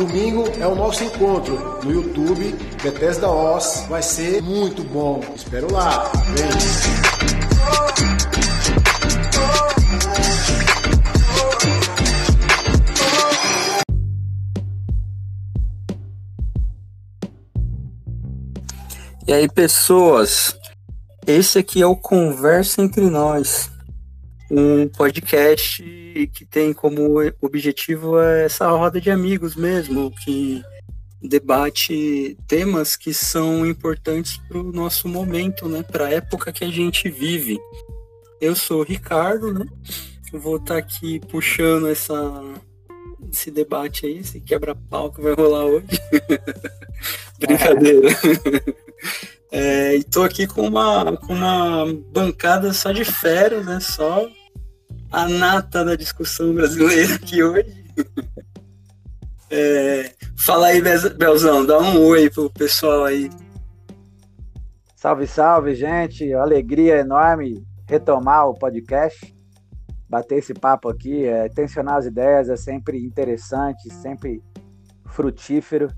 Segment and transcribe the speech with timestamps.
[0.00, 3.84] Domingo é o nosso encontro no YouTube Bethesda Oz.
[3.86, 5.22] Vai ser muito bom.
[5.36, 6.10] Espero lá.
[19.28, 20.56] E aí, pessoas?
[21.26, 23.70] Esse aqui é o Conversa Entre Nós,
[24.50, 25.82] um podcast
[26.34, 30.62] que tem como objetivo essa roda de amigos mesmo, que
[31.22, 36.70] debate temas que são importantes para o nosso momento, né, para a época que a
[36.70, 37.58] gente vive.
[38.40, 39.66] Eu sou o Ricardo, né?
[40.32, 42.42] Vou estar tá aqui puxando essa,
[43.30, 45.86] esse debate aí, esse quebra-pau que vai rolar hoje.
[47.38, 48.08] Brincadeira.
[49.52, 53.80] É, e tô aqui com uma, com uma bancada só de férias, né?
[53.80, 54.28] Só
[55.10, 57.84] a nata da discussão brasileira aqui hoje.
[59.52, 60.80] É, fala aí,
[61.18, 63.28] Belzão, dá um oi pro pessoal aí.
[64.94, 66.32] Salve, salve, gente.
[66.32, 69.34] Alegria enorme retomar o podcast,
[70.08, 74.40] bater esse papo aqui, é, tensionar as ideias é sempre interessante, sempre
[75.06, 75.88] frutífero.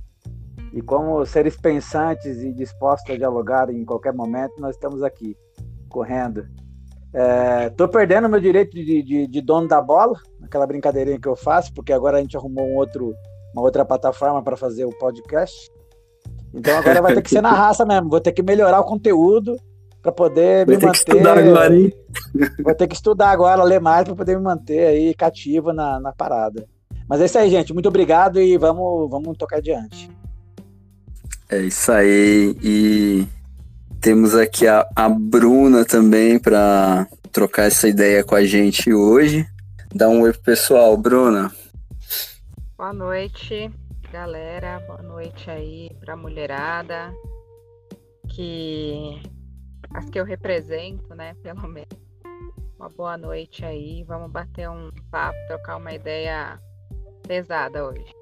[0.73, 5.37] E como seres pensantes e dispostos a dialogar em qualquer momento, nós estamos aqui,
[5.91, 6.49] correndo.
[7.15, 11.73] É, perdendo meu direito de, de, de, dono da bola, aquela brincadeirinha que eu faço,
[11.75, 13.15] porque agora a gente arrumou um outro,
[13.53, 15.71] uma outra plataforma para fazer o podcast.
[16.55, 19.57] Então agora vai ter que ser na raça mesmo, vou ter que melhorar o conteúdo
[20.01, 20.99] para poder Vai me manter.
[20.99, 21.93] estudar agora, hein?
[22.63, 26.13] Vou ter que estudar agora, ler mais para poder me manter aí cativo na, na
[26.13, 26.67] parada.
[27.09, 27.73] Mas é isso aí, gente.
[27.73, 30.11] Muito obrigado e vamos, vamos tocar adiante.
[31.51, 32.57] É isso aí.
[32.63, 33.27] E
[34.03, 39.47] temos aqui a, a Bruna também para trocar essa ideia com a gente hoje.
[39.95, 41.53] Dá um oi pro pessoal, Bruna.
[42.77, 43.71] Boa noite,
[44.11, 44.81] galera.
[44.89, 47.15] Boa noite aí pra mulherada.
[48.29, 49.23] Que
[49.95, 51.35] as que eu represento, né?
[51.41, 51.89] Pelo menos.
[52.77, 54.03] Uma boa noite aí.
[54.03, 56.61] Vamos bater um papo, trocar uma ideia
[57.29, 58.22] pesada hoje.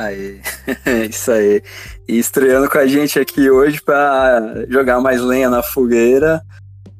[0.00, 0.40] Aí,
[1.10, 1.62] isso aí.
[2.08, 6.42] E estreando com a gente aqui hoje para jogar mais lenha na fogueira,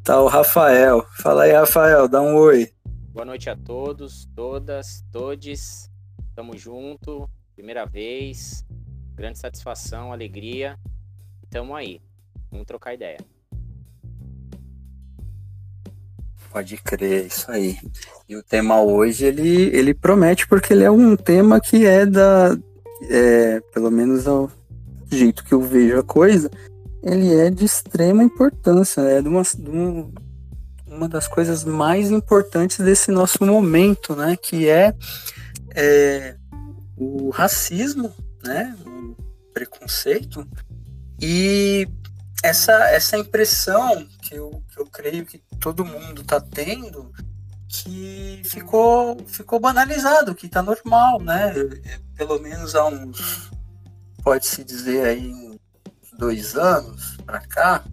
[0.04, 1.06] tá o Rafael.
[1.22, 2.70] Fala aí, Rafael, dá um oi.
[3.08, 5.90] Boa noite a todos, todas, todes.
[6.34, 8.66] Tamo junto, primeira vez.
[9.14, 10.78] Grande satisfação, alegria.
[11.48, 12.02] Tamo aí.
[12.50, 13.16] Vamos trocar ideia.
[16.52, 17.78] Pode crer, isso aí.
[18.28, 22.58] E o tema hoje, ele, ele promete porque ele é um tema que é da,
[23.02, 24.50] é, pelo menos ao
[25.10, 26.50] jeito que eu vejo a coisa,
[27.02, 30.10] ele é de extrema importância, é de uma, de
[30.86, 34.36] uma das coisas mais importantes desse nosso momento, né?
[34.36, 34.94] Que é,
[35.74, 36.36] é
[36.96, 38.12] o racismo,
[38.44, 38.76] né?
[38.86, 39.16] O
[39.52, 40.46] preconceito
[41.20, 41.88] e
[42.42, 47.12] essa, essa impressão que eu, que eu creio que todo mundo está tendo
[47.70, 51.54] que ficou, ficou banalizado, que está normal, né?
[52.16, 53.50] Pelo menos há uns,
[54.24, 55.58] pode-se dizer aí, uns
[56.18, 57.84] dois anos para cá,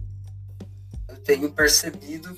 [1.08, 2.36] eu tenho percebido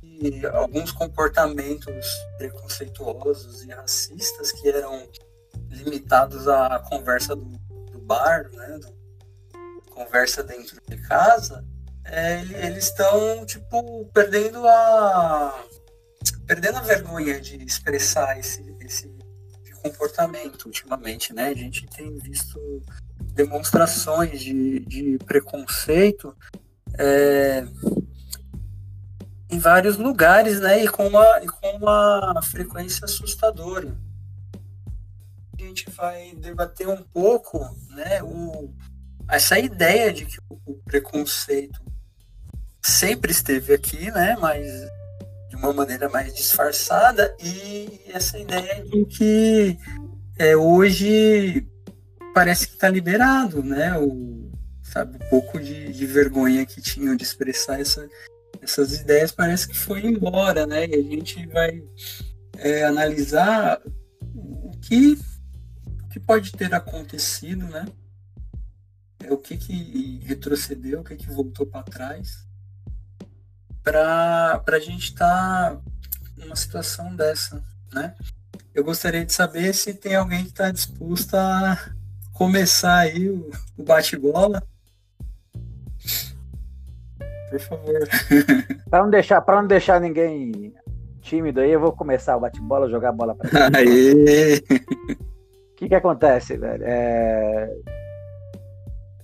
[0.00, 2.06] que alguns comportamentos
[2.38, 5.08] preconceituosos e racistas que eram
[5.68, 8.78] limitados à conversa do, do bar, né?
[8.78, 8.96] Do,
[9.90, 11.64] conversa dentro de casa,
[12.04, 15.64] é, eles estão, tipo, perdendo a
[16.48, 19.12] perdendo a vergonha de expressar esse, esse
[19.82, 21.48] comportamento ultimamente, né?
[21.48, 22.58] A gente tem visto
[23.34, 26.34] demonstrações de, de preconceito
[26.98, 27.64] é,
[29.50, 30.82] em vários lugares, né?
[30.82, 33.94] E com uma, com uma frequência assustadora.
[35.54, 37.58] A gente vai debater um pouco,
[37.90, 38.22] né?
[38.22, 38.72] O,
[39.28, 41.78] essa ideia de que o preconceito
[42.82, 44.34] sempre esteve aqui, né?
[44.40, 44.66] Mas
[45.58, 49.78] uma maneira mais disfarçada e essa ideia de que
[50.38, 51.66] é, hoje
[52.32, 53.98] parece que está liberado, né?
[53.98, 54.50] O,
[54.82, 58.08] sabe, um pouco de, de, vergonha que tinham de expressar essa,
[58.62, 60.86] essas ideias parece que foi embora, né?
[60.86, 61.82] E a gente vai
[62.56, 63.80] é, analisar
[64.34, 65.18] o que,
[66.04, 67.86] o que pode ter acontecido, né?
[69.24, 72.47] É, o que, que retrocedeu, o que, que voltou para trás
[73.92, 75.80] para a gente estar tá
[76.36, 77.62] numa situação dessa,
[77.92, 78.14] né?
[78.74, 81.76] Eu gostaria de saber se tem alguém que está disposto a
[82.32, 84.62] começar aí o, o bate-bola.
[87.50, 88.08] Por favor.
[88.90, 90.74] Para não deixar, para não deixar ninguém
[91.22, 94.58] tímido aí, eu vou começar o bate-bola, jogar a bola para Aê!
[94.58, 96.84] O que que acontece, velho?
[96.86, 97.70] É...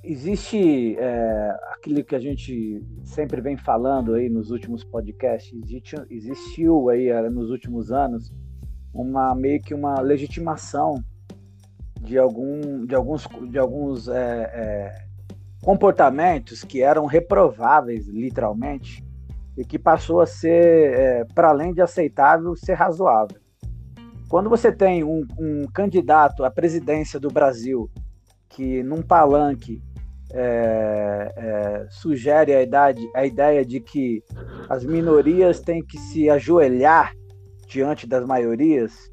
[0.06, 5.58] Existe é, aquilo que a gente sempre vem falando aí nos últimos podcasts,
[6.10, 8.30] existiu aí é, nos últimos anos
[8.92, 11.02] uma meio que uma legitimação
[12.02, 15.04] de, algum, de alguns, de alguns é, é,
[15.62, 19.02] comportamentos que eram reprováveis, literalmente,
[19.56, 23.40] e que passou a ser, é, para além de aceitável, ser razoável.
[24.28, 27.90] Quando você tem um, um candidato à presidência do Brasil
[28.50, 29.82] que, num palanque,
[30.32, 34.23] é, é, sugere a, idade, a ideia de que
[34.69, 37.15] as minorias têm que se ajoelhar
[37.67, 39.11] diante das maiorias,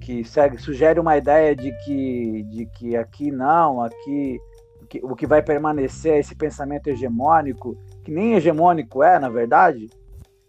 [0.00, 4.38] que segue, sugere uma ideia de que, de que aqui não, aqui
[4.92, 9.88] que, o que vai permanecer é esse pensamento hegemônico, que nem hegemônico é, na verdade.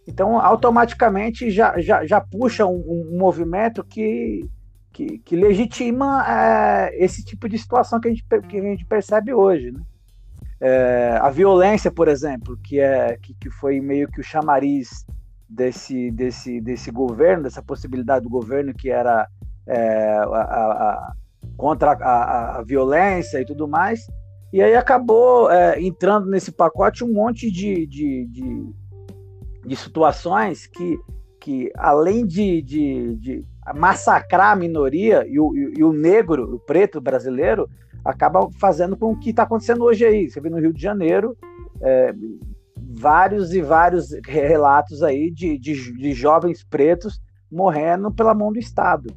[0.06, 4.46] Então, automaticamente já, já, já puxa um, um movimento que,
[4.92, 9.34] que, que legitima é, esse tipo de situação que a gente, que a gente percebe
[9.34, 9.72] hoje.
[9.72, 9.80] Né?
[10.66, 15.06] É, a violência, por exemplo, que, é, que, que foi meio que o chamariz
[15.50, 19.28] desse, desse, desse governo, dessa possibilidade do governo que era
[19.68, 21.14] é, a, a,
[21.58, 24.08] contra a, a, violência e tudo mais.
[24.54, 28.74] E aí acabou é, entrando nesse pacote um monte de, de, de,
[29.66, 30.98] de situações que,
[31.42, 33.46] que além de, de, de,
[33.76, 37.70] massacrar a minoria e o, e o negro, o preto brasileiro,
[38.04, 40.30] acaba fazendo com o que está acontecendo hoje aí.
[40.30, 41.38] Você vê no Rio de Janeiro,
[41.82, 42.14] é,
[42.76, 47.22] vários e vários relatos aí de, de, de, jovens pretos
[47.52, 49.14] morrendo pela mão do Estado.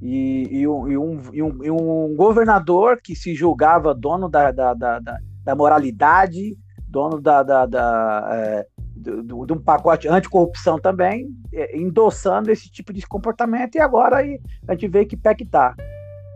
[0.00, 4.74] E, e, um, e, um, e, um, um, governador que se julgava dono da, da,
[4.74, 5.00] da,
[5.42, 6.56] da moralidade,
[6.86, 8.66] dono da, da, da é,
[8.96, 14.72] de um pacote anticorrupção também, é, endossando esse tipo de comportamento, e agora aí a
[14.72, 15.74] gente vê que pé que tá.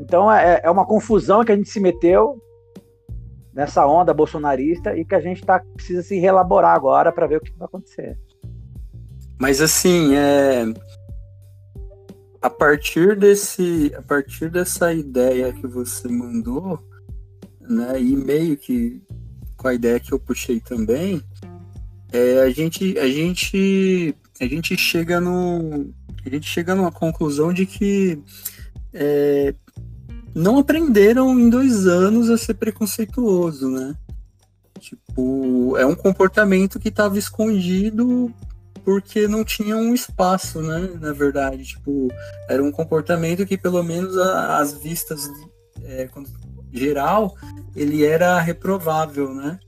[0.00, 2.42] Então é, é uma confusão que a gente se meteu,
[3.52, 7.40] nessa onda bolsonarista e que a gente tá, precisa se relaborar agora para ver o
[7.40, 8.18] que vai acontecer.
[9.38, 10.64] Mas assim, é...
[12.40, 16.78] a partir desse, a partir dessa ideia que você mandou,
[17.60, 19.02] né, e meio que
[19.56, 21.22] com a ideia que eu puxei também,
[22.12, 25.92] é, a gente, a gente, a gente chega no,
[26.24, 28.22] a gente chega numa conclusão de que
[28.92, 29.54] é,
[30.34, 33.94] não aprenderam em dois anos a ser preconceituoso, né?
[34.78, 38.32] Tipo, é um comportamento que estava escondido
[38.84, 40.90] porque não tinha um espaço, né?
[41.00, 42.08] Na verdade, tipo,
[42.48, 45.28] era um comportamento que pelo menos às vistas
[45.84, 46.08] é,
[46.72, 47.34] geral
[47.74, 49.58] ele era reprovável, né?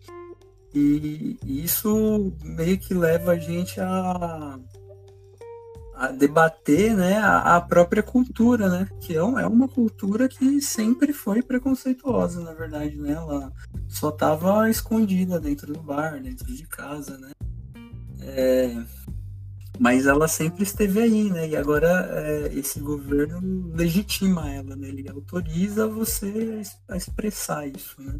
[0.74, 4.58] E, isso meio que leva a gente a
[6.02, 8.88] a debater né, a, a, própria cultura, né?
[9.00, 13.12] Que é, é uma cultura que sempre foi preconceituosa, na verdade, né?
[13.12, 13.52] Ela
[13.88, 17.30] só estava escondida dentro do bar, dentro de casa, né?
[18.22, 18.82] É,
[19.78, 21.50] mas ela sempre esteve aí, né?
[21.50, 24.88] E agora é, esse governo legitima ela, né?
[24.88, 28.18] Ele autoriza você a expressar isso, né?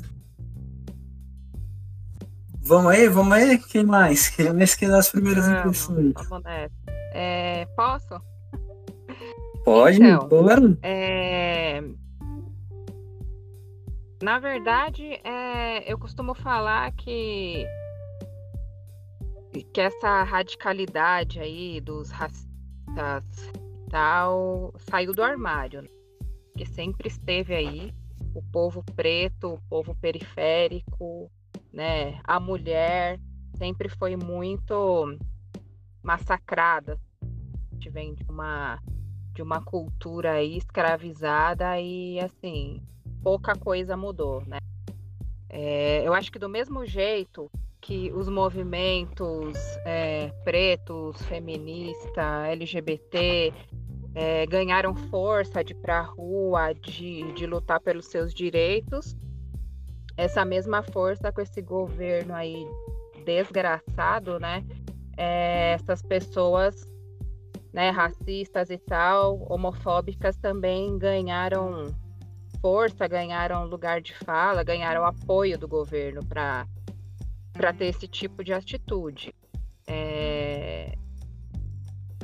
[2.61, 3.59] Vamos aí, vamos aí?
[3.59, 4.29] Quem mais?
[4.31, 6.13] Quem mais quer dar as primeiras vamos, impressões?
[6.29, 7.02] Vamos nessa.
[7.15, 8.21] É, posso?
[9.65, 10.79] Pode, então, claro.
[10.83, 11.83] É...
[14.23, 15.91] Na verdade, é...
[15.91, 17.67] eu costumo falar que
[19.73, 22.49] que essa radicalidade aí dos racistas
[23.87, 25.89] e tal saiu do armário, né?
[26.57, 27.93] que sempre esteve aí,
[28.35, 31.31] o povo preto, o povo periférico,
[31.73, 33.19] né, a mulher
[33.57, 35.17] sempre foi muito
[36.03, 36.99] massacrada.
[37.23, 38.79] A gente vem de uma,
[39.35, 42.83] de uma cultura aí escravizada e, assim,
[43.23, 44.59] pouca coisa mudou, né?
[45.49, 53.53] É, eu acho que do mesmo jeito que os movimentos é, pretos, feminista, LGBT
[54.15, 59.17] é, ganharam força de ir para a rua, de, de lutar pelos seus direitos,
[60.17, 62.65] essa mesma força com esse governo aí
[63.25, 64.65] desgraçado, né?
[65.17, 66.87] É, essas pessoas
[67.73, 71.87] né, racistas e tal, homofóbicas também ganharam
[72.61, 79.35] força, ganharam lugar de fala, ganharam apoio do governo para ter esse tipo de atitude.
[79.87, 80.95] É...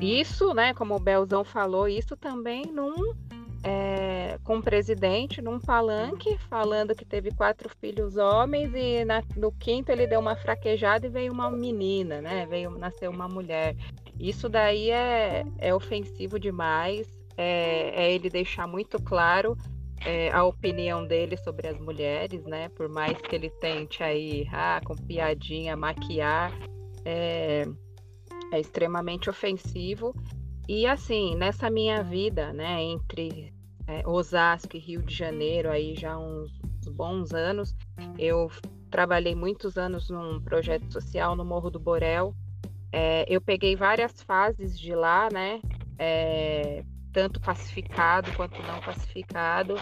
[0.00, 3.14] Isso, né, como o Belzão falou, isso também num
[3.62, 9.50] é, com o presidente num palanque falando que teve quatro filhos homens e na, no
[9.52, 12.46] quinto ele deu uma fraquejada e veio uma menina, né?
[12.46, 13.74] Veio nascer uma mulher.
[14.18, 19.56] Isso daí é, é ofensivo demais, é, é ele deixar muito claro
[20.04, 22.68] é, a opinião dele sobre as mulheres, né?
[22.70, 26.52] Por mais que ele tente aí, ah, com piadinha, maquiar,
[27.04, 27.66] é,
[28.52, 30.14] é extremamente ofensivo.
[30.68, 33.54] E assim, nessa minha vida, né, entre
[33.86, 36.52] é, Osasco e Rio de Janeiro, aí já uns,
[36.90, 37.74] bons anos,
[38.18, 38.50] eu
[38.90, 42.34] trabalhei muitos anos num projeto social no Morro do Borel.
[42.92, 45.60] É, eu peguei várias fases de lá, né?
[45.98, 46.82] É,
[47.12, 49.74] tanto pacificado quanto não pacificado.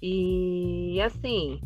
[0.00, 1.60] E assim,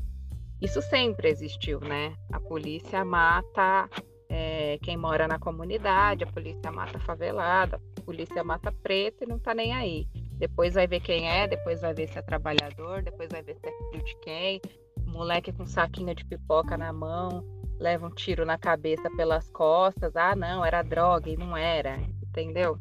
[0.61, 2.15] isso sempre existiu, né?
[2.33, 3.89] A polícia mata
[4.29, 9.39] é, quem mora na comunidade, a polícia mata favelada, a polícia mata preto e não
[9.39, 10.07] tá nem aí.
[10.39, 13.69] Depois vai ver quem é, depois vai ver se é trabalhador, depois vai ver se
[13.69, 14.61] é filho de quem.
[15.07, 17.45] moleque com saquinho de pipoca na mão,
[17.81, 20.15] leva um tiro na cabeça pelas costas.
[20.15, 22.79] Ah, não, era droga e não era, entendeu?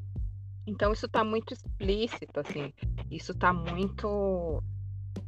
[0.68, 2.74] Então isso tá muito explícito, assim.
[3.10, 4.62] Isso tá muito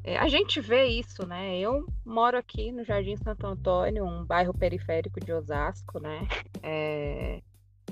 [0.03, 1.57] é, a gente vê isso, né?
[1.59, 6.27] Eu moro aqui no Jardim Santo Antônio, um bairro periférico de Osasco, né?
[6.61, 7.41] É,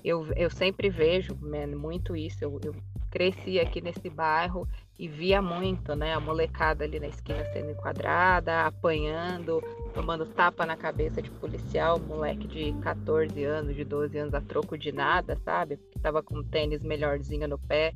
[0.03, 2.43] eu, eu sempre vejo man, muito isso.
[2.43, 2.75] Eu, eu,
[3.09, 4.67] cresci aqui nesse bairro
[4.99, 6.13] e via muito, né?
[6.13, 9.61] A molecada ali na esquina sendo enquadrada, apanhando,
[9.93, 14.77] tomando tapa na cabeça de policial, moleque de 14 anos, de 12 anos a troco
[14.77, 15.77] de nada, sabe?
[15.91, 17.93] Que tava com um tênis melhorzinho no pé.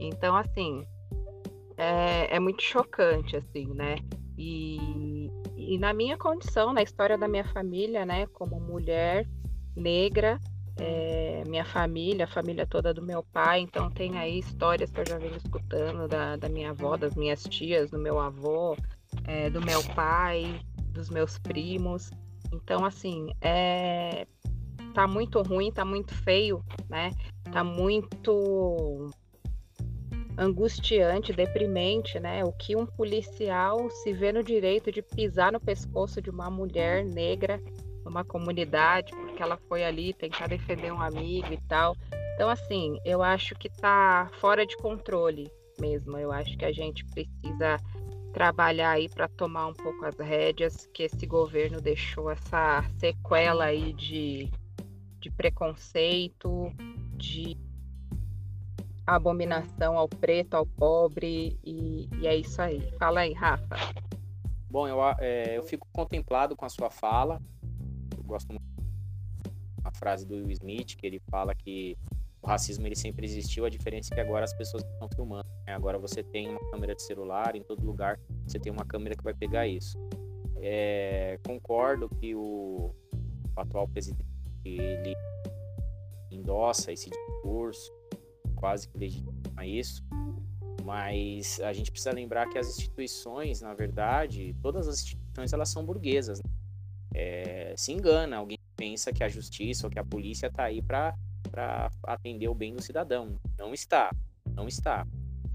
[0.00, 0.86] Então, assim,
[1.76, 3.96] é, é muito chocante, assim, né?
[4.38, 9.26] E, e na minha condição, na história da minha família, né, como mulher
[9.74, 10.38] negra,
[10.78, 15.08] é, minha família, a família toda do meu pai, então tem aí histórias que eu
[15.08, 18.76] já venho escutando da, da minha avó, das minhas tias, do meu avô,
[19.24, 22.10] é, do meu pai, dos meus primos.
[22.52, 24.26] Então, assim, é,
[24.92, 27.10] tá muito ruim, tá muito feio, né?
[27.50, 29.10] Tá muito
[30.38, 32.44] angustiante, deprimente, né?
[32.44, 37.04] O que um policial se vê no direito de pisar no pescoço de uma mulher
[37.04, 37.60] negra
[38.04, 41.96] numa comunidade, porque ela foi ali tentar defender um amigo e tal.
[42.34, 45.50] Então, assim, eu acho que tá fora de controle
[45.80, 46.16] mesmo.
[46.16, 47.78] Eu acho que a gente precisa
[48.32, 53.94] trabalhar aí para tomar um pouco as rédeas que esse governo deixou essa sequela aí
[53.94, 54.50] de,
[55.18, 56.70] de preconceito,
[57.16, 57.56] de
[59.06, 62.80] abominação ao preto, ao pobre, e, e, é isso aí.
[62.98, 63.76] Fala aí, Rafa.
[64.68, 67.40] Bom, eu, é, eu fico contemplado com a sua fala.
[68.16, 68.64] Eu gosto muito
[69.82, 71.96] da frase do Will Smith, que ele fala que
[72.42, 75.48] o racismo ele sempre existiu, a diferença é que agora as pessoas estão filmando.
[75.66, 75.74] Né?
[75.74, 79.22] Agora você tem uma câmera de celular, em todo lugar você tem uma câmera que
[79.22, 79.96] vai pegar isso.
[80.58, 82.94] É, concordo que o,
[83.56, 84.26] o atual presidente
[84.64, 85.14] ele
[86.30, 87.92] endossa esse discurso,
[88.66, 90.02] quase que legitima isso,
[90.84, 95.84] mas a gente precisa lembrar que as instituições, na verdade, todas as instituições elas são
[95.84, 96.42] burguesas.
[96.42, 96.50] Né?
[97.14, 101.14] É, se engana, alguém pensa que a justiça ou que a polícia está aí para
[102.02, 103.38] atender o bem do cidadão.
[103.56, 104.10] Não está,
[104.52, 105.06] não está.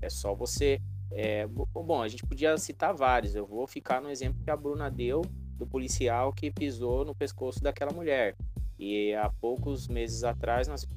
[0.01, 0.79] É só você.
[1.11, 3.35] É, bom, a gente podia citar vários.
[3.35, 5.21] Eu vou ficar no exemplo que a Bruna deu
[5.57, 8.37] do policial que pisou no pescoço daquela mulher.
[8.79, 10.87] E há poucos meses atrás nós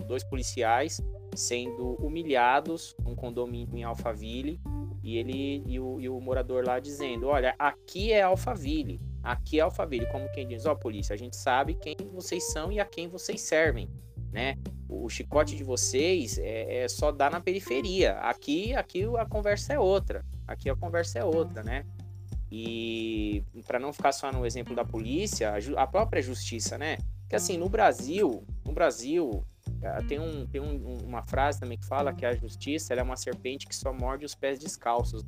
[0.00, 1.00] dois policiais
[1.34, 4.60] sendo humilhados num condomínio em Alphaville
[5.02, 9.62] e ele e o, e o morador lá dizendo: Olha, aqui é Alphaville, aqui é
[9.62, 10.06] Alphaville.
[10.06, 13.08] Como quem diz: Ó, oh, polícia, a gente sabe quem vocês são e a quem
[13.08, 13.88] vocês servem,
[14.32, 14.58] né?
[14.88, 18.14] O chicote de vocês é, é só dar na periferia.
[18.18, 20.24] Aqui, aqui a conversa é outra.
[20.46, 21.86] Aqui a conversa é outra, né?
[22.50, 26.98] E para não ficar só no exemplo da polícia, a, a própria justiça, né?
[27.28, 29.44] Que assim, no Brasil, no Brasil,
[30.06, 33.66] tem, um, tem um, uma frase também que fala que a justiça é uma serpente
[33.66, 35.24] que só morde os pés descalços.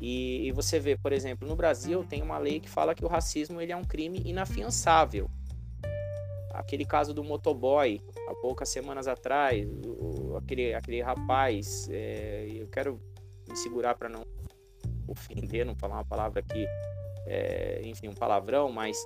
[0.00, 3.08] E, e, você vê, por exemplo, no Brasil tem uma lei que fala que o
[3.08, 5.30] racismo ele é um crime inafiançável.
[6.52, 13.00] Aquele caso do motoboy, há poucas semanas atrás, o, aquele, aquele rapaz, é, eu quero
[13.48, 14.26] me segurar para não
[15.08, 16.66] ofender, não falar uma palavra aqui,
[17.26, 18.96] é, enfim, um palavrão, mas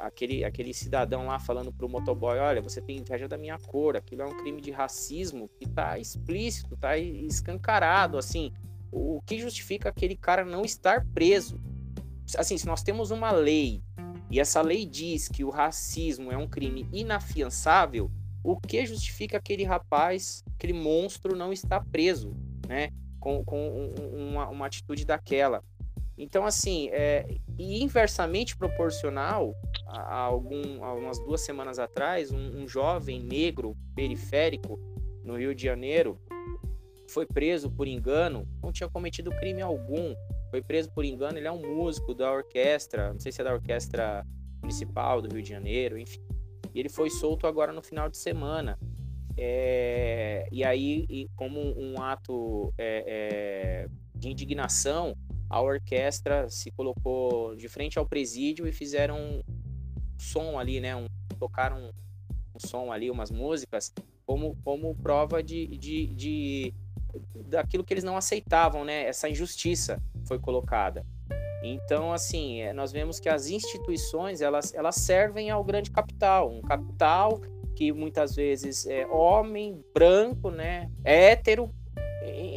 [0.00, 4.22] aquele, aquele cidadão lá falando pro motoboy, olha, você tem inveja da minha cor, aquilo
[4.22, 8.52] é um crime de racismo que tá explícito, tá escancarado, assim,
[8.90, 11.60] o que justifica aquele cara não estar preso?
[12.36, 13.82] Assim, se nós temos uma lei
[14.30, 18.10] e essa lei diz que o racismo é um crime inafiançável,
[18.42, 22.34] o que justifica aquele rapaz, aquele monstro não estar preso,
[22.66, 22.90] né?
[23.18, 25.64] Com, com uma, uma atitude daquela.
[26.18, 29.54] Então, assim, é, e inversamente proporcional,
[29.86, 34.80] a, algum, há umas duas semanas atrás, um, um jovem negro periférico
[35.22, 36.18] no Rio de Janeiro
[37.08, 40.14] foi preso por engano, não tinha cometido crime algum,
[40.50, 43.54] foi preso por engano, ele é um músico da orquestra, não sei se é da
[43.54, 44.26] orquestra
[44.60, 46.20] municipal do Rio de Janeiro, enfim.
[46.74, 48.78] E ele foi solto agora no final de semana.
[49.36, 55.14] É, e aí, e como um ato é, é, de indignação,
[55.48, 59.42] a orquestra se colocou de frente ao presídio e fizeram um
[60.18, 60.94] som ali, né?
[60.94, 61.06] Um,
[61.38, 61.90] tocaram um,
[62.54, 63.92] um som ali, umas músicas,
[64.26, 66.74] como, como prova de, de, de
[67.46, 69.04] daquilo que eles não aceitavam, né?
[69.04, 71.04] Essa injustiça foi colocada.
[71.62, 76.60] Então, assim, é, nós vemos que as instituições elas, elas servem ao grande capital, um
[76.60, 77.40] capital
[77.74, 81.72] que muitas vezes é homem, branco, né, hétero,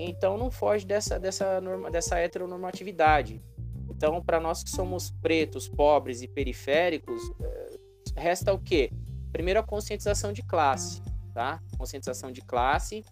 [0.09, 3.41] então não foge dessa, dessa, norma, dessa heteronormatividade.
[3.89, 7.69] Então, para nós que somos pretos, pobres e periféricos, é,
[8.17, 8.91] resta o quê?
[9.31, 11.01] Primeiro, a conscientização de classe,
[11.33, 11.61] tá?
[11.77, 13.05] Conscientização de classe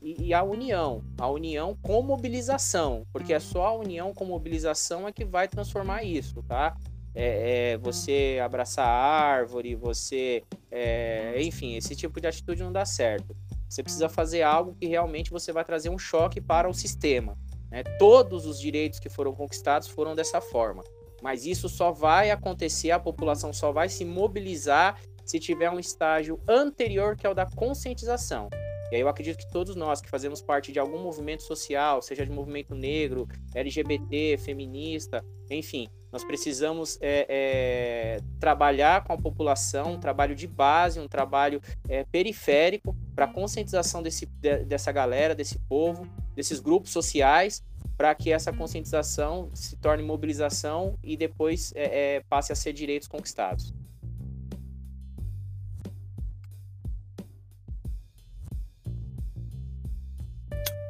[0.00, 1.02] e, e, a união.
[1.18, 6.04] A união com mobilização, porque é só a união com mobilização é que vai transformar
[6.04, 6.76] isso, tá?
[7.14, 10.44] É, é você abraçar a árvore, você.
[10.70, 13.34] É, enfim, esse tipo de atitude não dá certo.
[13.68, 17.36] Você precisa fazer algo que realmente você vai trazer um choque para o sistema.
[17.70, 17.82] Né?
[17.98, 20.82] Todos os direitos que foram conquistados foram dessa forma.
[21.22, 26.40] Mas isso só vai acontecer, a população só vai se mobilizar se tiver um estágio
[26.48, 28.48] anterior que é o da conscientização.
[28.92, 32.24] E aí eu acredito que todos nós que fazemos parte de algum movimento social, seja
[32.24, 40.00] de movimento negro, LGBT, feminista, enfim, nós precisamos é, é, trabalhar com a população, um
[40.00, 45.58] trabalho de base, um trabalho é, periférico para a conscientização desse, de, dessa galera, desse
[45.68, 47.62] povo, desses grupos sociais,
[47.96, 53.08] para que essa conscientização se torne mobilização e depois é, é, passe a ser direitos
[53.08, 53.74] conquistados.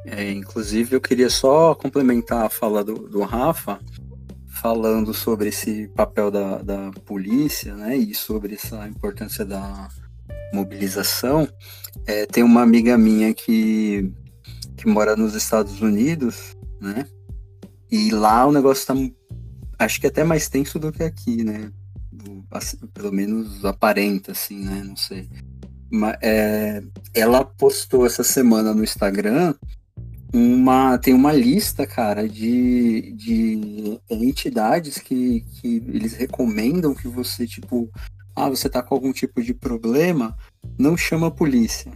[0.05, 3.79] É, inclusive, eu queria só complementar a fala do, do Rafa,
[4.67, 9.87] falando sobre esse papel da, da polícia, né, e sobre essa importância da
[10.53, 11.47] mobilização.
[12.05, 14.11] É, tem uma amiga minha que,
[14.75, 17.07] que mora nos Estados Unidos, né,
[17.89, 18.93] e lá o negócio tá,
[19.79, 21.71] acho que até mais tenso do que aqui, né,
[22.51, 25.29] assim, pelo menos aparenta, assim, né, não sei.
[25.89, 29.55] Mas, é, ela postou essa semana no Instagram
[30.33, 37.89] uma tem uma lista, cara, de, de entidades que, que eles recomendam que você, tipo,
[38.35, 40.35] ah, você tá com algum tipo de problema,
[40.77, 41.91] não chama a polícia.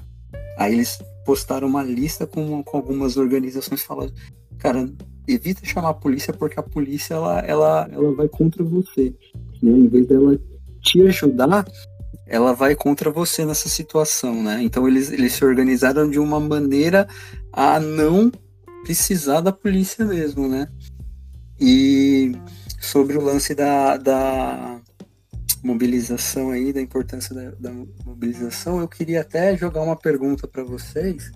[0.57, 4.13] Aí eles postaram uma lista com, com algumas organizações falando,
[4.57, 4.89] cara,
[5.27, 9.13] evita chamar a polícia porque a polícia ela, ela, ela vai contra você.
[9.61, 9.71] Né?
[9.71, 10.39] Em vez dela
[10.81, 11.65] te ajudar,
[12.25, 14.63] ela vai contra você nessa situação, né?
[14.63, 17.07] Então eles, eles se organizaram de uma maneira
[17.51, 18.31] a não
[18.83, 20.67] precisar da polícia mesmo, né?
[21.59, 22.31] E
[22.79, 24.81] sobre o lance da, da
[25.63, 27.71] mobilização aí, da importância da, da
[28.05, 31.31] mobilização, eu queria até jogar uma pergunta para vocês.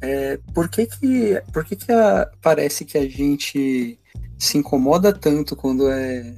[0.00, 3.98] É, por que que, por que, que a, parece que a gente
[4.38, 6.34] se incomoda tanto quando é,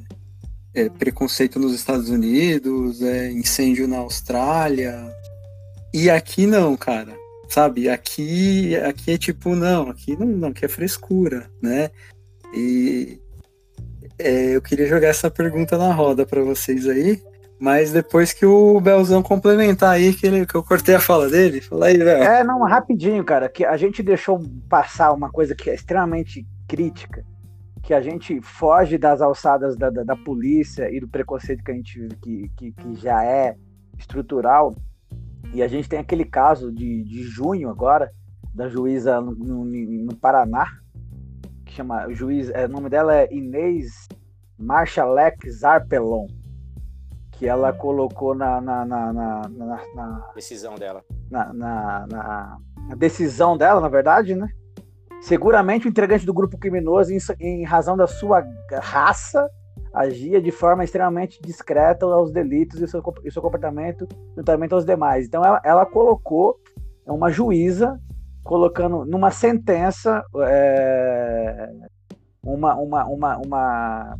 [0.74, 5.12] é preconceito nos Estados Unidos, é incêndio na Austrália,
[5.92, 7.16] e aqui não, cara?
[7.48, 7.88] Sabe?
[7.88, 11.90] Aqui, aqui é tipo, não, aqui não, não aqui é frescura, né?
[12.54, 13.20] E
[14.18, 17.22] é, eu queria jogar essa pergunta na roda para vocês aí,
[17.58, 21.60] mas depois que o Belzão complementar aí, que, ele, que eu cortei a fala dele,
[21.60, 22.22] fala aí, Bel.
[22.22, 27.24] É, não, rapidinho, cara, que a gente deixou passar uma coisa que é extremamente crítica,
[27.82, 31.74] que a gente foge das alçadas da, da, da polícia e do preconceito que a
[31.74, 33.56] gente que, que, que já é
[33.98, 34.74] estrutural
[35.52, 38.12] e a gente tem aquele caso de, de junho agora,
[38.54, 40.66] da juíza no, no, no Paraná,
[41.64, 44.08] que chama, o juiz, é, o nome dela é Inês
[44.58, 46.26] Marchalek Zarpelon,
[47.32, 49.42] que ela colocou na, na, na, na,
[49.94, 51.04] na decisão dela.
[51.30, 54.48] Na, na, na, decisão dela, na verdade, né?
[55.20, 58.44] Seguramente o integrante do grupo criminoso, em, em razão da sua
[58.80, 59.48] raça,
[59.92, 65.26] agia de forma extremamente discreta aos delitos e seu, e seu comportamento juntamente aos demais.
[65.26, 66.58] Então ela, ela colocou
[67.06, 67.98] uma juíza
[68.42, 71.70] colocando numa sentença é,
[72.42, 74.18] uma, uma, uma, uma,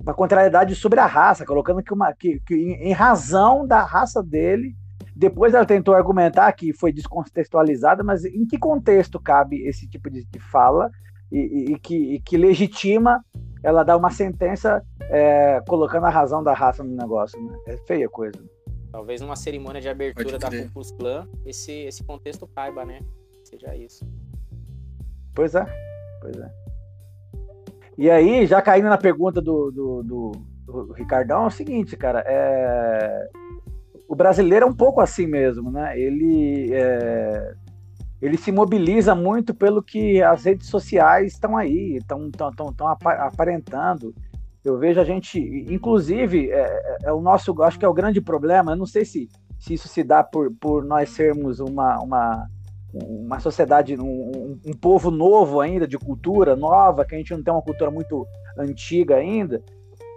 [0.00, 4.74] uma contrariedade sobre a raça, colocando que, uma, que, que em, razão da raça dele,
[5.14, 10.24] depois ela tentou argumentar que foi descontextualizada, mas em que contexto cabe esse tipo de,
[10.24, 10.90] de fala
[11.30, 13.24] e, e, e, que, e que legitima
[13.62, 17.40] ela dá uma sentença é, colocando a razão da raça no negócio.
[17.42, 17.58] Né?
[17.66, 18.38] É feia coisa.
[18.90, 23.00] Talvez numa cerimônia de abertura da Ku Klux Klan, esse, esse contexto caiba, né?
[23.44, 24.06] Seja isso.
[25.34, 25.64] Pois é,
[26.20, 26.50] pois é.
[27.96, 30.32] E aí, já caindo na pergunta do, do, do,
[30.64, 33.28] do Ricardão, é o seguinte, cara, é...
[34.08, 35.98] o brasileiro é um pouco assim mesmo, né?
[35.98, 37.54] Ele, é...
[38.20, 42.30] ele se mobiliza muito pelo que as redes sociais estão aí, estão
[43.02, 44.14] aparentando.
[44.64, 48.20] Eu vejo a gente, inclusive, é, é, é, o nosso, acho que é o grande
[48.20, 48.72] problema.
[48.72, 49.28] Eu não sei se,
[49.58, 52.46] se isso se dá por, por nós sermos uma, uma,
[52.92, 57.54] uma sociedade, um, um, povo novo ainda, de cultura nova, que a gente não tem
[57.54, 58.26] uma cultura muito
[58.58, 59.62] antiga ainda.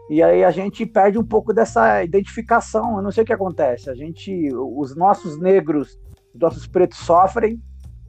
[0.10, 2.98] E aí a gente perde um pouco dessa identificação.
[2.98, 3.92] Eu não sei o que acontece.
[3.92, 6.00] A gente, os nossos negros,
[6.34, 7.62] os nossos pretos sofrem.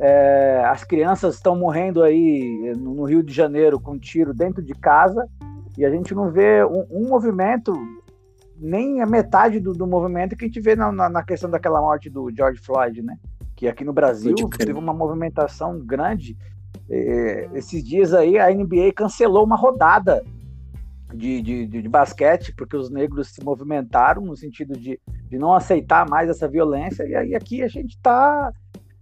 [0.04, 5.28] É, as crianças estão morrendo aí no Rio de Janeiro com tiro dentro de casa
[5.78, 7.72] e a gente não vê um, um movimento,
[8.58, 11.80] nem a metade do, do, movimento que a gente vê na, na, na, questão daquela
[11.80, 13.16] morte do George Floyd, né?
[13.54, 16.36] Que aqui no Brasil teve uma movimentação grande.
[16.90, 20.24] É, esses dias aí a NBA cancelou uma rodada
[21.14, 26.10] de, de, de, basquete, porque os negros se movimentaram no sentido de, de não aceitar
[26.10, 28.52] mais essa violência, e aí aqui a gente está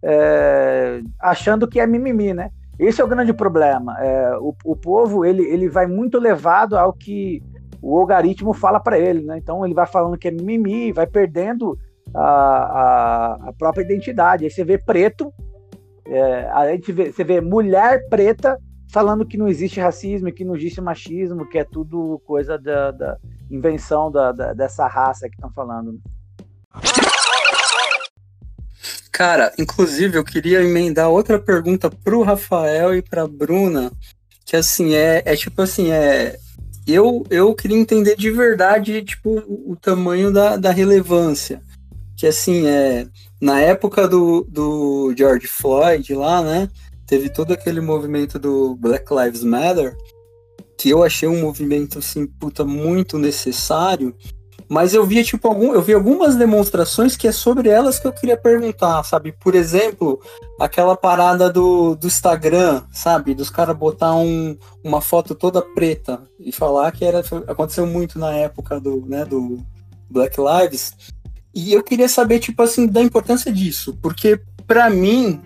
[0.03, 2.51] é, achando que é mimimi, né?
[2.79, 3.99] Esse é o grande problema.
[4.01, 7.43] É, o, o povo ele, ele vai muito levado ao que
[7.83, 9.39] o algoritmo fala para ele, né?
[9.39, 11.79] Então ele vai falando que é mimimi, vai perdendo
[12.15, 14.45] a, a, a própria identidade.
[14.45, 15.33] Aí você vê preto,
[16.07, 18.59] é, gente vê, você vê mulher preta
[18.93, 23.17] falando que não existe racismo, que não existe machismo, que é tudo coisa da, da
[23.51, 26.01] invenção da, da, dessa raça que estão falando.
[29.21, 33.93] Cara, inclusive eu queria emendar outra pergunta pro Rafael e pra Bruna,
[34.47, 36.39] que assim, é, é tipo assim, é.
[36.87, 41.61] Eu, eu queria entender de verdade, tipo, o tamanho da, da relevância.
[42.17, 43.07] Que assim, é.
[43.39, 46.71] Na época do, do George Floyd lá, né?
[47.07, 49.95] Teve todo aquele movimento do Black Lives Matter,
[50.79, 54.17] que eu achei um movimento, assim, puta, muito necessário
[54.71, 58.13] mas eu via, tipo, algum, eu vi algumas demonstrações que é sobre elas que eu
[58.13, 59.33] queria perguntar, sabe?
[59.33, 60.21] Por exemplo,
[60.61, 63.35] aquela parada do, do Instagram, sabe?
[63.35, 68.33] Dos caras botar um, uma foto toda preta e falar que era, aconteceu muito na
[68.33, 69.59] época do, né, do
[70.09, 70.95] Black Lives.
[71.53, 75.41] E eu queria saber, tipo assim, da importância disso, porque para mim,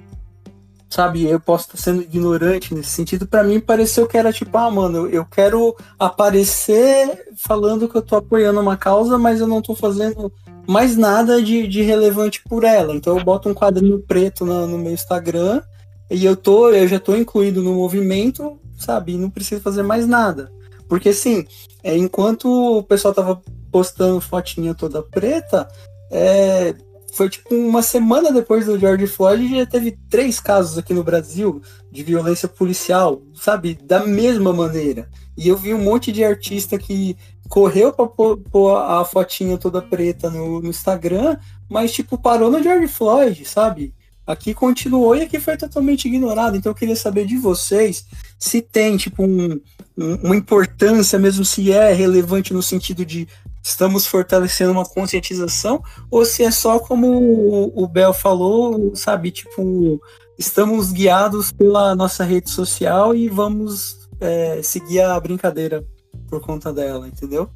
[0.94, 4.70] sabe, eu posso estar sendo ignorante nesse sentido, para mim pareceu que era tipo, ah,
[4.70, 9.74] mano, eu quero aparecer falando que eu tô apoiando uma causa, mas eu não tô
[9.74, 10.33] fazendo
[10.68, 12.94] mais nada de, de relevante por ela.
[12.94, 15.61] Então eu boto um quadrinho preto no, no meu Instagram
[16.09, 20.07] e eu tô, eu já tô incluído no movimento, sabe, e não preciso fazer mais
[20.07, 20.52] nada.
[20.88, 21.44] Porque assim,
[21.83, 25.66] é, enquanto o pessoal tava postando fotinha toda preta,
[26.09, 26.72] é,
[27.14, 31.62] foi tipo uma semana depois do George Floyd já teve três casos aqui no Brasil
[31.90, 33.79] de violência policial, sabe?
[33.83, 35.09] Da mesma maneira.
[35.37, 37.16] E eu vi um monte de artista que
[37.48, 41.37] correu pra pôr a fotinha toda preta no, no Instagram,
[41.68, 43.94] mas tipo parou no George Floyd, sabe?
[44.27, 46.57] Aqui continuou e aqui foi totalmente ignorado.
[46.57, 48.07] Então eu queria saber de vocês
[48.38, 49.61] se tem tipo um,
[49.96, 53.29] um, uma importância, mesmo se é relevante no sentido de
[53.64, 59.98] estamos fortalecendo uma conscientização, ou se é só como o, Bel falou, sabe, tipo,
[60.38, 65.83] estamos guiados pela nossa rede social e vamos é, seguir a brincadeira
[66.29, 67.50] por conta dela, entendeu?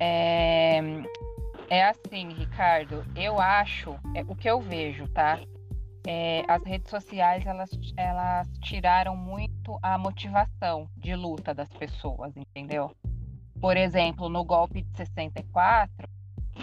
[0.00, 0.80] É,
[1.68, 5.38] é assim, Ricardo, eu acho, é, o que eu vejo, tá?
[6.08, 12.92] É, as redes sociais elas, elas tiraram muito a motivação de luta das pessoas, entendeu?
[13.60, 16.08] Por exemplo, no golpe de 64,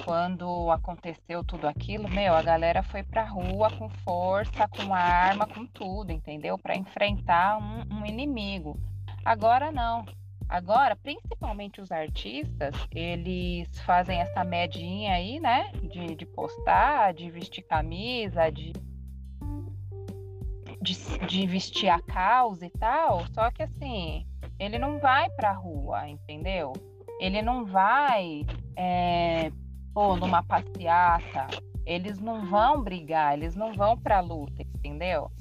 [0.05, 5.65] quando aconteceu tudo aquilo, meu, a galera foi pra rua com força, com arma, com
[5.65, 6.57] tudo, entendeu?
[6.57, 8.79] Para enfrentar um, um, inimigo.
[9.23, 10.05] Agora não.
[10.49, 15.71] Agora, principalmente os artistas, eles fazem essa medinha aí, né?
[15.91, 18.73] De, de postar, de vestir camisa, de,
[20.81, 20.95] de,
[21.27, 23.25] de vestir a causa e tal.
[23.33, 24.25] Só que assim,
[24.59, 26.73] ele não vai pra rua, entendeu?
[27.19, 29.51] Ele não vai é,
[29.93, 31.47] pô, numa passeata,
[31.85, 35.31] eles não vão brigar, eles não vão pra luta, entendeu?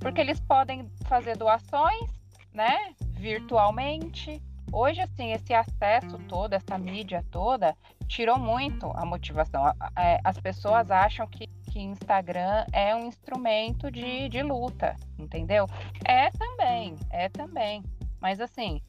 [0.00, 2.10] Porque eles podem fazer doações,
[2.52, 4.42] né, virtualmente.
[4.72, 7.74] Hoje, assim, esse acesso todo, essa mídia toda,
[8.08, 9.66] tirou muito a motivação.
[9.96, 15.66] É, as pessoas acham que, que Instagram é um instrumento de, de luta, entendeu?
[16.04, 17.82] É também, é também.
[18.20, 18.80] Mas assim,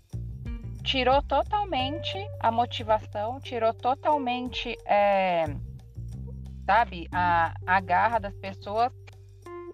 [0.84, 5.46] tirou totalmente a motivação, tirou totalmente, é,
[6.66, 8.92] sabe, a, a garra das pessoas,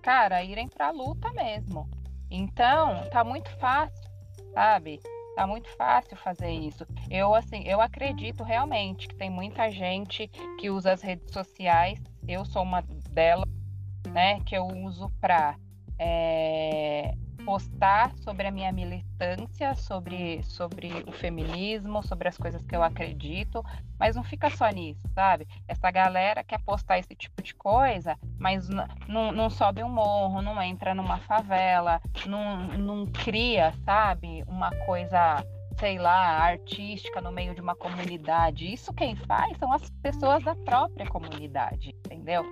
[0.01, 1.87] cara, irem pra luta mesmo.
[2.31, 4.09] Então, tá muito fácil,
[4.53, 4.99] sabe?
[5.35, 6.85] Tá muito fácil fazer isso.
[7.09, 10.27] Eu assim, eu acredito realmente que tem muita gente
[10.59, 11.99] que usa as redes sociais.
[12.27, 13.49] Eu sou uma delas,
[14.09, 14.39] né?
[14.41, 15.55] Que eu uso para
[15.97, 17.13] é,
[17.45, 23.63] postar sobre a minha militância, sobre, sobre o feminismo, sobre as coisas que eu acredito,
[23.99, 25.47] mas não fica só nisso, sabe?
[25.67, 28.69] Essa galera quer postar esse tipo de coisa, mas
[29.07, 35.45] não, não sobe um morro, não entra numa favela, não, não cria, sabe, uma coisa
[35.79, 38.71] sei lá, artística no meio de uma comunidade.
[38.71, 42.45] Isso quem faz são as pessoas da própria comunidade, entendeu?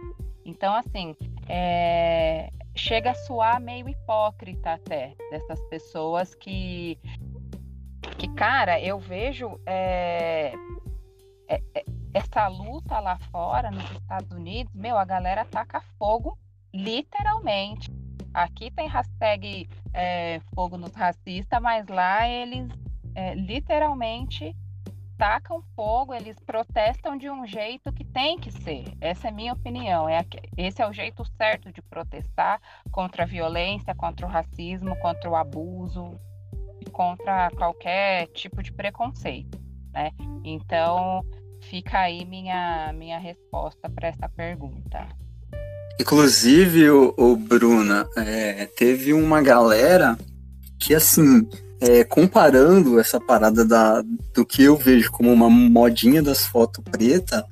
[0.43, 1.15] Então, assim,
[1.47, 6.97] é, chega a soar meio hipócrita até dessas pessoas que
[8.17, 10.53] que cara eu vejo é,
[11.47, 16.37] é, é, essa luta lá fora nos Estados Unidos meu a galera taca fogo
[16.73, 17.91] literalmente.
[18.33, 22.69] Aqui tem hashtag é, fogo nos racistas mas lá eles
[23.15, 24.55] é, literalmente
[25.21, 28.85] tacam fogo, eles protestam de um jeito que tem que ser.
[28.99, 30.09] Essa é minha opinião.
[30.09, 30.25] É,
[30.57, 32.59] esse é o jeito certo de protestar
[32.91, 36.19] contra a violência, contra o racismo, contra o abuso,
[36.91, 39.61] contra qualquer tipo de preconceito,
[39.93, 40.09] né?
[40.43, 41.23] Então,
[41.69, 45.07] fica aí minha, minha resposta para essa pergunta.
[45.99, 50.17] Inclusive, o, o Bruna, é, teve uma galera
[50.79, 51.47] que, assim,
[51.81, 57.43] é, comparando essa parada da, do que eu vejo como uma modinha das fotos preta,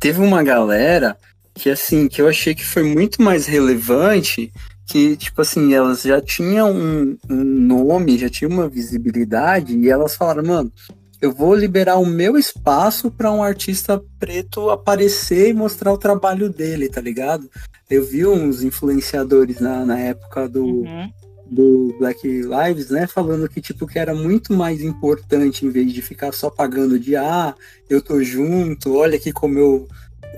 [0.00, 1.16] teve uma galera
[1.52, 4.50] que, assim, que eu achei que foi muito mais relevante,
[4.86, 10.16] que, tipo assim, elas já tinham um, um nome, já tinham uma visibilidade, e elas
[10.16, 10.72] falaram, mano,
[11.20, 16.50] eu vou liberar o meu espaço para um artista preto aparecer e mostrar o trabalho
[16.50, 17.48] dele, tá ligado?
[17.88, 21.10] Eu vi uns influenciadores na, na época do, uhum
[21.54, 26.02] do Black Lives, né, falando que tipo que era muito mais importante em vez de
[26.02, 27.54] ficar só pagando de ah,
[27.88, 29.88] eu tô junto, olha aqui como eu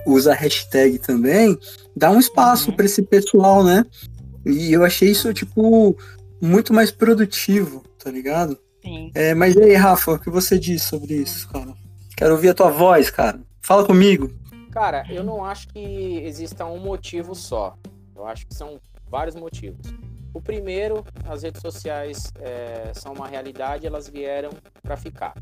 [0.06, 1.58] uso a hashtag também,
[1.96, 2.76] dá um espaço uhum.
[2.76, 3.84] para esse pessoal, né?
[4.44, 5.96] E eu achei isso tipo
[6.40, 8.58] muito mais produtivo, tá ligado?
[8.84, 9.10] Sim.
[9.14, 11.74] É, mas e aí, Rafa, o que você diz sobre isso, cara?
[12.16, 13.40] Quero ouvir a tua voz, cara.
[13.60, 14.30] Fala comigo.
[14.70, 15.78] Cara, eu não acho que
[16.24, 17.76] exista um motivo só.
[18.14, 19.92] Eu acho que são vários motivos.
[20.36, 24.50] O primeiro, as redes sociais é, são uma realidade, elas vieram
[24.82, 25.32] para ficar.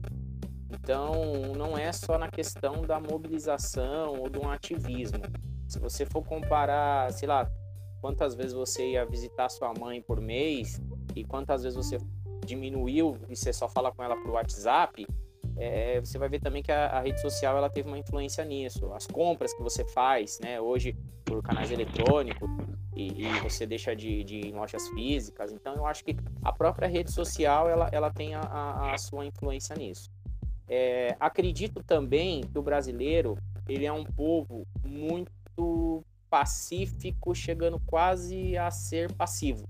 [0.70, 5.18] Então, não é só na questão da mobilização ou do ativismo.
[5.66, 7.50] Se você for comparar, sei lá,
[8.00, 10.80] quantas vezes você ia visitar sua mãe por mês
[11.16, 11.98] e quantas vezes você
[12.46, 15.04] diminuiu e você só fala com ela por WhatsApp,
[15.56, 18.92] é, você vai ver também que a, a, rede social ela teve uma influência nisso.
[18.92, 22.48] As compras que você faz, né, hoje por canais eletrônicos
[22.94, 25.52] e, e você deixa de, de ir em lojas físicas.
[25.52, 29.76] Então eu acho que a própria rede social ela, ela tem a, a, sua influência
[29.76, 30.10] nisso.
[30.68, 33.36] É, acredito também que o brasileiro
[33.68, 39.68] ele é um povo muito pacífico, chegando quase a ser passivo.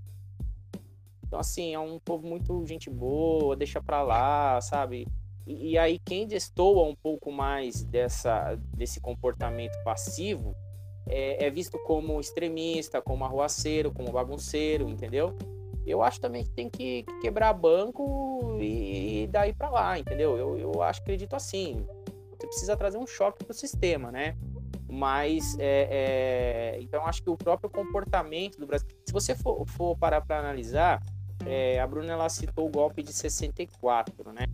[1.27, 5.07] Então, assim, é um povo muito gente boa, deixa pra lá, sabe?
[5.47, 10.55] E, aí quem destoa um pouco mais dessa, desse comportamento passivo
[11.07, 15.35] é, é, visto como extremista, como arruaceiro, como bagunceiro, entendeu?
[15.85, 20.35] Eu acho também que tem que, que quebrar banco e, e daí para lá, entendeu?
[20.35, 21.85] Eu, eu acho, acredito assim.
[22.31, 24.35] Você precisa trazer um choque pro sistema, né?
[24.89, 28.87] Mas, é, é, então, acho que o próprio comportamento do Brasil.
[29.05, 31.01] Se você for, for parar para analisar,
[31.45, 34.45] é, a Bruna ela citou o golpe de 64, né?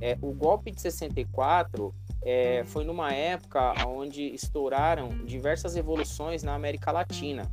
[0.00, 6.92] É, o golpe de 64 é, foi numa época onde estouraram diversas revoluções na América
[6.92, 7.50] Latina.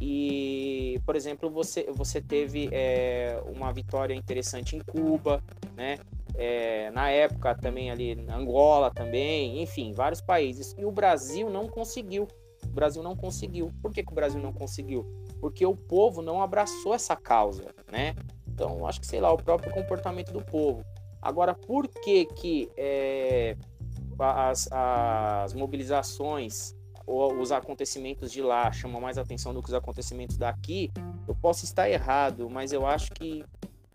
[0.00, 5.42] E, por exemplo, você, você teve é, uma vitória interessante em Cuba,
[5.76, 5.98] né?
[6.36, 10.74] É, na época também ali na Angola também, enfim, vários países.
[10.76, 12.26] E o Brasil não conseguiu.
[12.64, 13.72] O Brasil não conseguiu.
[13.80, 15.06] Por que, que o Brasil não conseguiu?
[15.40, 18.16] Porque o povo não abraçou essa causa, né?
[18.48, 20.84] Então, acho que, sei lá, o próprio comportamento do povo.
[21.24, 23.56] Agora, por que que é,
[24.18, 30.36] as, as mobilizações ou os acontecimentos de lá chamam mais atenção do que os acontecimentos
[30.36, 30.92] daqui,
[31.26, 33.42] eu posso estar errado, mas eu acho que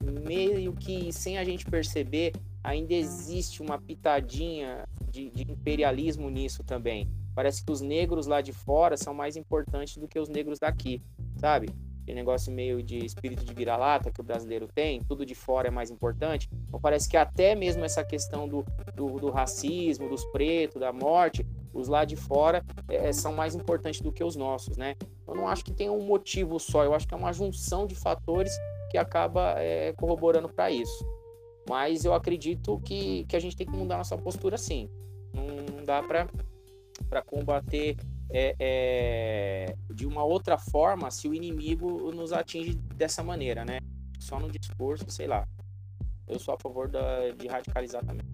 [0.01, 7.07] meio que sem a gente perceber, ainda existe uma pitadinha de, de, imperialismo nisso também.
[7.35, 11.01] Parece que os negros lá de fora são mais importantes do que os negros daqui,
[11.37, 11.69] sabe?
[12.09, 15.71] Aquele negócio meio de espírito de vira-lata que o brasileiro tem, tudo de fora é
[15.71, 16.49] mais importante.
[16.67, 21.45] Então parece que até mesmo essa questão do, do, do racismo, dos pretos, da morte,
[21.71, 24.95] os lá de fora é, são mais importantes do que os nossos, né?
[25.27, 27.93] Eu não acho que tenha um motivo só, eu acho que é uma junção de
[27.93, 28.51] fatores
[28.89, 31.05] que acaba é, corroborando para isso.
[31.69, 34.89] Mas eu acredito que, que a gente tem que mudar nossa postura sim.
[35.31, 37.95] Não dá para combater
[38.31, 43.79] é, é, de uma outra forma se o inimigo nos atinge dessa maneira, né?
[44.19, 45.47] Só no discurso, sei lá.
[46.27, 48.25] Eu sou a favor da, de radicalizar também.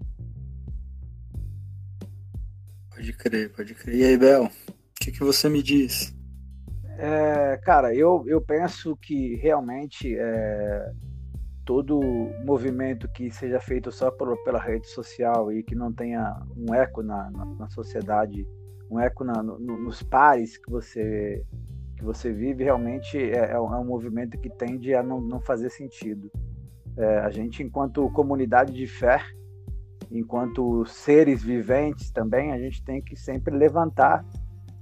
[2.90, 3.96] Pode crer, pode crer.
[3.96, 4.50] E aí, Bel, o
[5.00, 6.14] que, que você me diz?
[6.98, 10.92] É, cara, eu, eu penso que realmente é,
[11.64, 12.00] todo
[12.44, 17.02] movimento que seja feito só por, pela rede social e que não tenha um eco
[17.02, 18.46] na, na, na sociedade
[18.90, 21.44] um eco na, no, nos pares que você
[21.96, 25.40] que você vive realmente é, é, um, é um, movimento que tende a não, não
[25.40, 26.30] fazer sentido.
[26.96, 29.22] É, a gente, enquanto comunidade de fé,
[30.10, 34.24] enquanto seres viventes também, a gente tem que sempre levantar,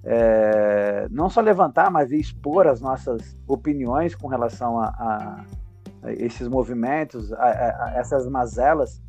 [0.02, 5.44] é, não só levantar, mas expor as nossas opiniões com relação a, a,
[6.02, 9.00] a esses movimentos, a, a, essas mazelas.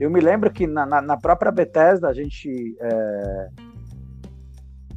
[0.00, 3.48] Eu me lembro que na, na, na própria Bethesda a gente é,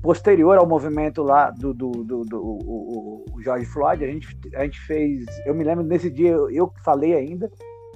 [0.05, 4.63] posterior ao movimento lá do, do, do, do o, o George Floyd, a gente, a
[4.63, 5.25] gente fez.
[5.47, 7.49] Eu me lembro nesse dia, eu, eu falei ainda,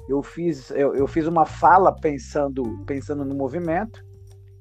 [0.09, 4.03] eu fiz, eu, eu, fiz uma fala pensando, pensando no movimento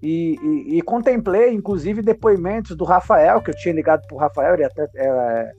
[0.03, 4.53] e, e, e, contemplei, inclusive, depoimentos do Rafael, que eu tinha ligado para o Rafael,
[4.53, 5.53] ele até é,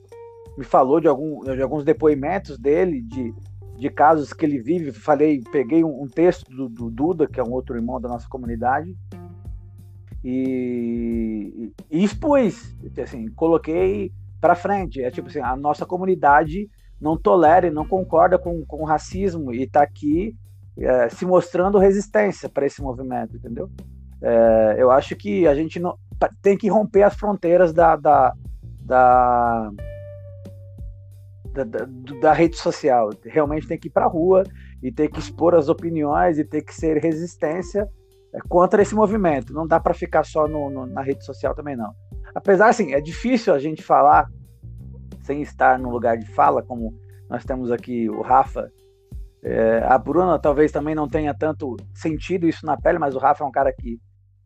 [0.56, 3.34] me falou de, algum, de alguns depoimentos dele, de,
[3.76, 4.92] de casos que ele vive.
[4.92, 8.28] Falei, peguei um, um texto do, do Duda, que é um outro irmão da nossa
[8.28, 8.96] comunidade,
[10.24, 15.02] e, e expus, assim, coloquei para frente.
[15.02, 19.52] É tipo assim, a nossa comunidade não tolera e não concorda com, com o racismo
[19.52, 20.36] e está aqui
[20.78, 23.70] é, se mostrando resistência para esse movimento, entendeu?
[24.22, 25.96] É, eu acho que a gente não,
[26.42, 28.34] tem que romper as fronteiras da, da,
[28.82, 29.70] da,
[31.52, 31.86] da, da,
[32.20, 33.10] da rede social.
[33.24, 34.44] Realmente tem que ir para a rua
[34.82, 37.88] e ter que expor as opiniões e ter que ser resistência
[38.48, 39.52] contra esse movimento.
[39.52, 41.92] Não dá para ficar só no, no, na rede social também não.
[42.34, 44.28] Apesar assim, é difícil a gente falar
[45.22, 46.94] sem estar no lugar de fala, como
[47.28, 48.70] nós temos aqui o Rafa.
[49.42, 53.42] É, a Bruna talvez também não tenha tanto sentido isso na pele, mas o Rafa
[53.42, 53.98] é um cara que,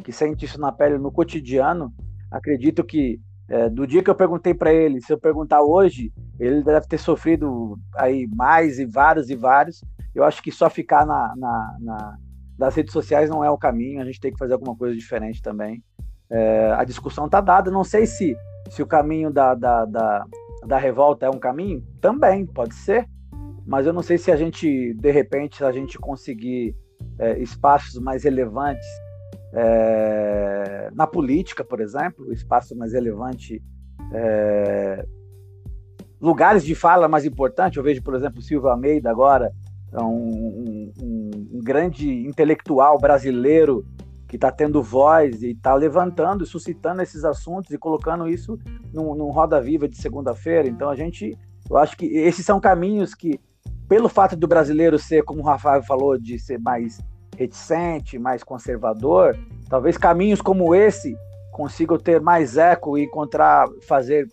[0.03, 1.93] que sente isso na pele no cotidiano.
[2.31, 6.63] Acredito que é, do dia que eu perguntei para ele, se eu perguntar hoje, ele
[6.63, 9.83] deve ter sofrido aí mais e vários e vários.
[10.15, 12.19] Eu acho que só ficar na, na, na
[12.59, 15.43] das redes sociais não é o caminho, a gente tem que fazer alguma coisa diferente
[15.43, 15.83] também.
[16.31, 18.37] É, a discussão está dada, não sei se,
[18.71, 20.25] se o caminho da, da, da,
[20.67, 23.07] da, revolta é um caminho, também, pode ser,
[23.67, 26.75] mas eu não sei se a gente, de repente, a gente conseguir
[27.19, 28.87] é, espaços mais relevantes
[29.53, 33.63] é, na política, por exemplo, espaço mais relevante,
[34.13, 35.07] é,
[36.21, 39.53] lugares de fala mais importantes, eu vejo, por exemplo, Silvio Almeida agora,
[40.03, 43.85] um, um, um grande intelectual brasileiro
[44.29, 48.59] que está tendo voz e está levantando, suscitando esses assuntos e colocando isso
[48.93, 50.67] num, num Roda Viva de segunda-feira.
[50.69, 51.39] Então a gente,
[51.71, 53.39] eu acho que esses são caminhos que,
[53.89, 56.99] pelo fato do brasileiro ser, como o Rafael falou, de ser mais
[57.37, 61.17] reticente, mais conservador, talvez caminhos como esse
[61.53, 64.29] consigam ter mais eco e encontrar, fazer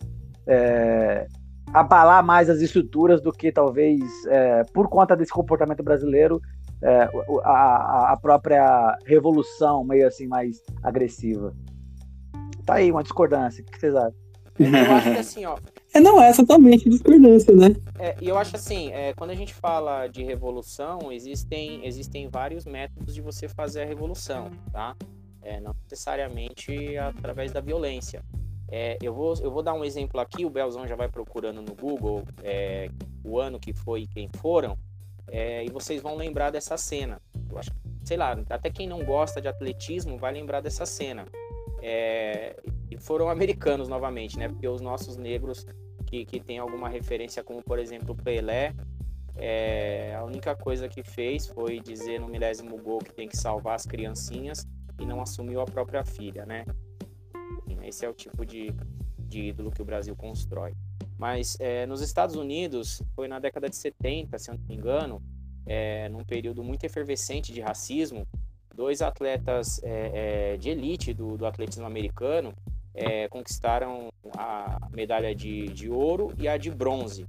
[0.46, 1.28] é,
[1.72, 6.40] abalar mais as estruturas do que talvez, é, por conta desse comportamento brasileiro,
[6.82, 7.08] é,
[7.44, 11.54] a, a, própria revolução meio assim mais agressiva.
[12.66, 13.62] Tá aí uma discordância.
[13.62, 14.22] O que vocês acham?
[14.58, 15.56] Eu acho que assim, ó.
[15.94, 17.74] É, não é exatamente discordância, né?
[17.98, 22.64] É, e eu acho assim, é, quando a gente fala de revolução, existem, existem vários
[22.64, 24.96] métodos de você fazer a revolução, tá?
[25.42, 28.22] É, não necessariamente através da violência.
[28.74, 31.74] É, eu, vou, eu vou dar um exemplo aqui, o Belzão já vai procurando no
[31.74, 32.88] Google é,
[33.22, 34.78] o ano que foi e quem foram,
[35.28, 37.20] é, e vocês vão lembrar dessa cena.
[37.50, 37.70] Eu acho,
[38.02, 41.26] sei lá, até quem não gosta de atletismo vai lembrar dessa cena.
[41.82, 42.56] É,
[42.90, 44.48] e foram americanos novamente, né?
[44.48, 45.66] Porque os nossos negros
[46.06, 48.74] que, que têm alguma referência, como por exemplo Pelé,
[49.36, 53.74] é, a única coisa que fez foi dizer no milésimo gol que tem que salvar
[53.74, 54.66] as criancinhas
[54.98, 56.64] e não assumiu a própria filha, né?
[57.82, 58.72] Esse é o tipo de,
[59.18, 60.74] de ídolo que o Brasil constrói.
[61.18, 65.22] Mas é, nos Estados Unidos, foi na década de 70, se eu não me engano,
[65.66, 68.26] é, num período muito efervescente de racismo,
[68.74, 72.54] dois atletas é, é, de elite do, do, atletismo americano
[72.94, 77.26] é, conquistaram a medalha de, de ouro e a de bronze.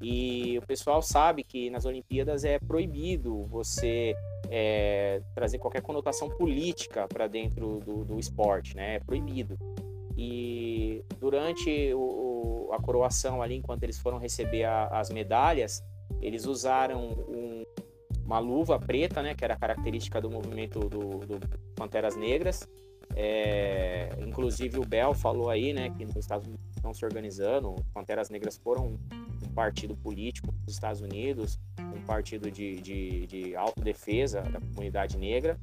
[0.00, 4.16] E o pessoal sabe que nas Olimpíadas é proibido você
[4.54, 8.96] é, trazer qualquer conotação política para dentro do, do, esporte, né?
[8.96, 9.56] É proibido.
[10.14, 15.82] E durante o, a coroação ali, enquanto eles foram receber a, as medalhas,
[16.20, 17.64] eles usaram um,
[18.26, 19.34] uma luva preta, né?
[19.34, 21.40] Que era característica do movimento do, do
[21.74, 22.68] Panteras Negras.
[23.16, 28.30] É, inclusive o Bel falou aí, né, que nos Estados Unidos estão se organizando, Panteras
[28.30, 28.98] Negras foram
[29.42, 31.60] um partido político nos Estados Unidos,
[32.02, 35.58] partido de, de, de autodefesa da comunidade negra.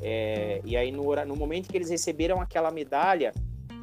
[0.00, 3.32] É, e aí, no, no momento que eles receberam aquela medalha,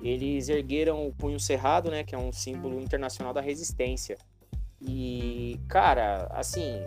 [0.01, 4.17] eles ergueram o punho cerrado, né, que é um símbolo internacional da resistência.
[4.81, 6.83] E, cara, assim,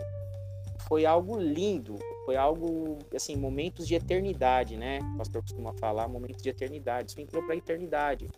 [0.87, 4.99] foi algo lindo, foi algo, assim, momentos de eternidade, né?
[5.13, 7.11] O pastor costuma falar, momentos de eternidade.
[7.11, 8.29] Isso entrou para a eternidade.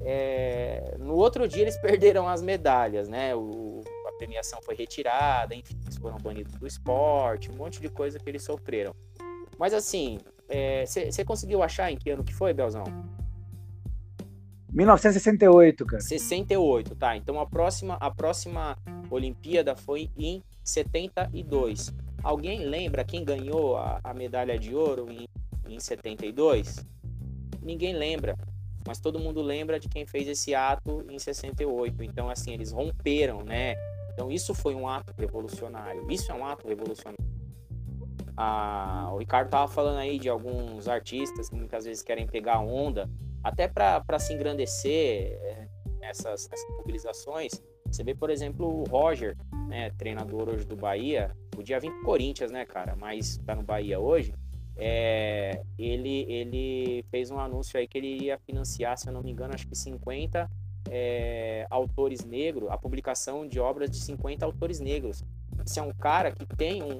[0.00, 3.34] É, no outro dia eles perderam as medalhas, né?
[3.34, 3.82] O,
[4.16, 8.42] premiação foi retirada, enfim, eles foram banidos do esporte, um monte de coisa que eles
[8.42, 8.94] sofreram.
[9.58, 10.18] Mas assim,
[10.84, 12.84] você é, conseguiu achar em que ano que foi, Belzão?
[14.72, 16.02] 1968, cara.
[16.02, 17.16] 68, tá.
[17.16, 18.76] Então a próxima, a próxima
[19.10, 21.92] Olimpíada foi em 72.
[22.22, 25.28] Alguém lembra quem ganhou a, a medalha de ouro em,
[25.68, 26.84] em 72?
[27.62, 28.36] Ninguém lembra
[28.86, 32.02] mas todo mundo lembra de quem fez esse ato em 68.
[32.02, 33.74] Então, assim, eles romperam, né?
[34.14, 36.10] Então, isso foi um ato revolucionário.
[36.10, 37.18] Isso é um ato revolucionário.
[38.36, 43.08] Ah, o Ricardo estava falando aí de alguns artistas que muitas vezes querem pegar onda,
[43.42, 45.68] até para se engrandecer é,
[46.00, 46.48] nessas
[46.78, 47.52] mobilizações.
[47.86, 49.36] Você vê, por exemplo, o Roger,
[49.68, 52.96] né, treinador hoje do Bahia, podia vir pro Corinthians, né, cara?
[52.96, 54.32] Mas tá no Bahia hoje
[54.76, 59.30] é, ele, ele fez um anúncio aí que ele ia financiar, se eu não me
[59.30, 60.50] engano, acho que 50
[60.90, 65.22] é, autores negros, a publicação de obras de 50 autores negros.
[65.64, 66.98] Esse é um cara que tem um,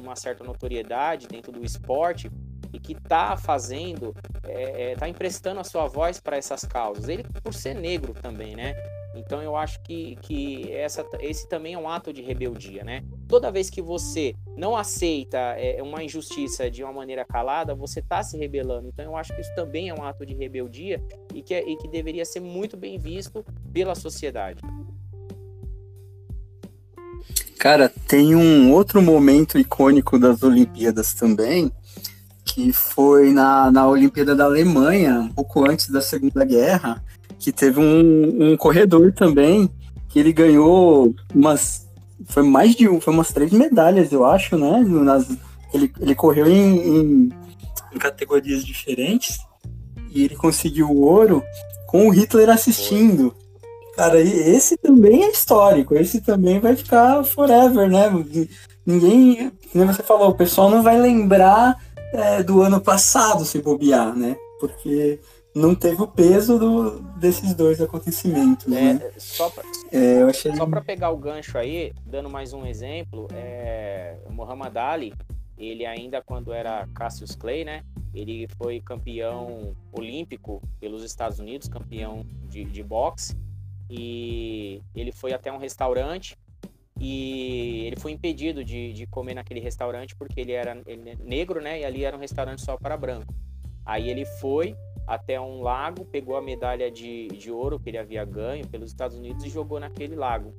[0.00, 2.30] uma certa notoriedade dentro do esporte
[2.72, 7.08] e que está fazendo, está é, é tá emprestando a sua voz para essas causas.
[7.08, 8.74] Ele, por ser negro também, né?
[9.18, 13.02] Então eu acho que, que essa, esse também é um ato de rebeldia, né?
[13.26, 18.22] Toda vez que você não aceita é, uma injustiça de uma maneira calada, você está
[18.22, 18.88] se rebelando.
[18.88, 21.02] Então eu acho que isso também é um ato de rebeldia
[21.34, 24.60] e que, é, e que deveria ser muito bem visto pela sociedade.
[27.58, 31.72] Cara, tem um outro momento icônico das Olimpíadas também,
[32.44, 37.02] que foi na, na Olimpíada da Alemanha, um pouco antes da Segunda Guerra,
[37.38, 39.70] que teve um, um corredor também,
[40.08, 41.86] que ele ganhou umas.
[42.26, 44.80] Foi mais de um, foi umas três medalhas, eu acho, né?
[44.80, 45.28] Nas,
[45.72, 47.32] ele, ele correu em, em,
[47.94, 49.38] em categorias diferentes
[50.10, 51.42] e ele conseguiu o ouro
[51.86, 53.34] com o Hitler assistindo.
[53.94, 58.08] Cara, esse também é histórico, esse também vai ficar forever, né?
[58.86, 61.76] Ninguém, como você falou, o pessoal não vai lembrar
[62.12, 64.36] é, do ano passado se bobear, né?
[64.60, 65.18] Porque
[65.54, 68.66] não teve o peso do, desses dois acontecimentos.
[68.66, 69.12] É, né?
[69.18, 70.52] Só para é, achei...
[70.84, 75.14] pegar o gancho aí, dando mais um exemplo, é, Muhammad Ali,
[75.56, 77.82] ele ainda quando era Cassius Clay, né?
[78.14, 83.36] Ele foi campeão olímpico pelos Estados Unidos, campeão de, de boxe,
[83.90, 86.36] e ele foi até um restaurante
[87.00, 91.60] e ele foi impedido de, de comer naquele restaurante porque ele era ele é negro,
[91.60, 91.80] né?
[91.80, 93.32] E ali era um restaurante só para branco.
[93.84, 94.76] Aí ele foi,
[95.08, 99.16] até um lago, pegou a medalha de, de ouro que ele havia ganho pelos Estados
[99.16, 100.54] Unidos e jogou naquele lago.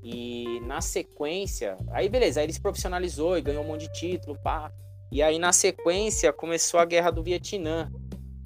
[0.00, 4.38] E na sequência, aí beleza, aí ele se profissionalizou e ganhou um monte de título,
[4.38, 4.72] pá.
[5.10, 7.90] E aí na sequência começou a guerra do Vietnã.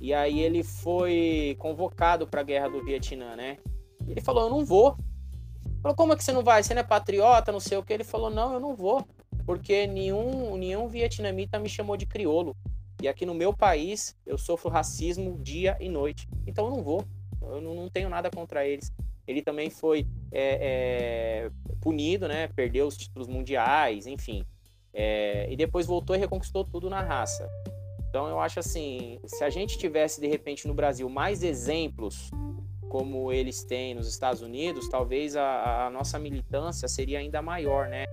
[0.00, 3.58] E aí ele foi convocado para a guerra do Vietnã, né?
[4.06, 4.96] E ele falou: "Eu não vou".
[5.82, 6.62] Falou: "Como é que você não vai?
[6.62, 7.92] Você não é patriota, não sei o que".
[7.92, 9.06] Ele falou: "Não, eu não vou,
[9.44, 12.56] porque nenhum nenhum vietnamita me chamou de criolo.
[13.04, 16.26] E aqui no meu país, eu sofro racismo dia e noite.
[16.46, 17.04] Então eu não vou.
[17.42, 18.90] Eu não, não tenho nada contra eles.
[19.26, 21.50] Ele também foi é, é,
[21.82, 22.48] punido, né?
[22.56, 24.42] Perdeu os títulos mundiais, enfim.
[24.90, 27.46] É, e depois voltou e reconquistou tudo na raça.
[28.08, 32.30] Então eu acho assim, se a gente tivesse de repente no Brasil mais exemplos
[32.88, 38.06] como eles têm nos Estados Unidos, talvez a, a nossa militância seria ainda maior, né?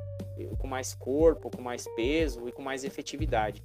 [0.58, 3.64] Com mais corpo, com mais peso e com mais efetividade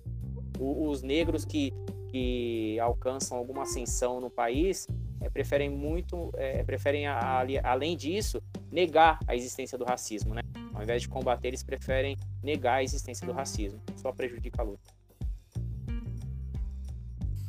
[0.58, 1.72] os negros que,
[2.08, 4.86] que alcançam alguma ascensão no país
[5.20, 10.42] é, preferem muito, é, preferem a, a, além disso negar a existência do racismo, né?
[10.74, 13.80] Ao invés de combater, eles preferem negar a existência do racismo.
[13.96, 14.96] Só prejudica a luta.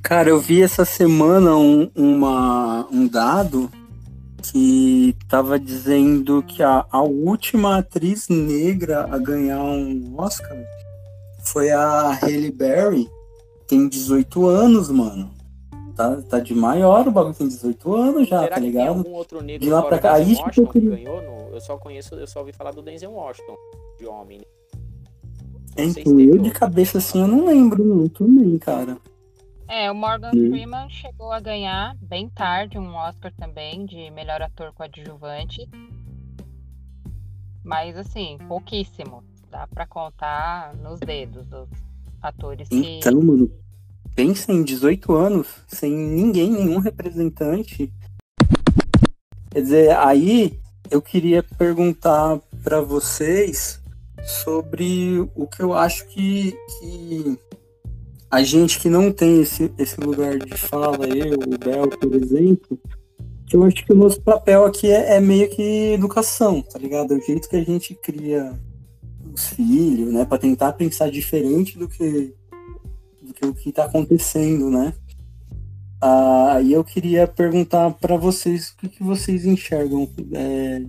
[0.02, 3.70] Cara, eu vi essa semana um, uma, um dado
[4.42, 10.58] que tava dizendo que a, a última atriz negra a ganhar um Oscar
[11.52, 13.10] foi a Halle Berry.
[13.68, 15.32] Tem 18 anos, mano.
[15.96, 18.86] Tá, tá de maior, o bagulho tem 18 anos já, Será tá que ligado?
[18.86, 21.56] tem algum outro negro De lá pra cá, isso que eu ganhou no...
[21.56, 23.56] Eu só conheço, eu só ouvi falar do Denzel Washington,
[23.98, 24.38] de homem.
[24.38, 24.46] né?
[25.76, 28.98] É, Não então, eu de cabeça assim, eu não lembro muito nem, cara.
[29.68, 30.30] É, o Morgan.
[30.32, 35.68] Freeman chegou a ganhar bem tarde um Oscar também de melhor ator coadjuvante.
[37.64, 39.24] Mas assim, pouquíssimo.
[39.58, 41.68] Dá pra contar nos dedos os
[42.22, 43.00] atores que.
[43.00, 43.50] Então, mano,
[44.14, 47.92] pensa em 18 anos, sem ninguém, nenhum representante.
[49.50, 50.60] Quer dizer, aí
[50.92, 53.82] eu queria perguntar pra vocês
[54.44, 57.40] sobre o que eu acho que, que
[58.30, 62.80] a gente que não tem esse, esse lugar de fala, eu, o Bel, por exemplo,
[63.48, 67.16] que eu acho que o nosso papel aqui é, é meio que educação, tá ligado?
[67.16, 68.56] É o jeito que a gente cria
[69.38, 70.26] os filhos, né?
[70.26, 72.34] Pra tentar pensar diferente do que
[73.22, 74.94] do que o que está acontecendo, né?
[76.02, 80.86] Ah, e eu queria perguntar para vocês o que, que vocês enxergam é,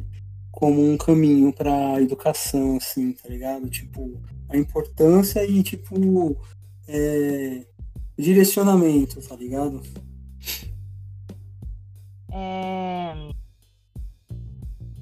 [0.53, 3.69] como um caminho para educação, assim, tá ligado?
[3.69, 6.37] Tipo, a importância e, tipo,
[6.87, 7.65] é,
[8.17, 9.83] direcionamento, tá ligado?
[12.31, 13.15] É,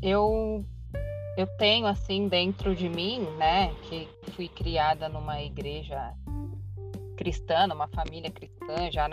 [0.01, 0.65] Eu,
[1.37, 6.15] eu tenho assim dentro de mim, né, que fui criada numa igreja
[7.17, 9.09] cristã, numa família cristã, já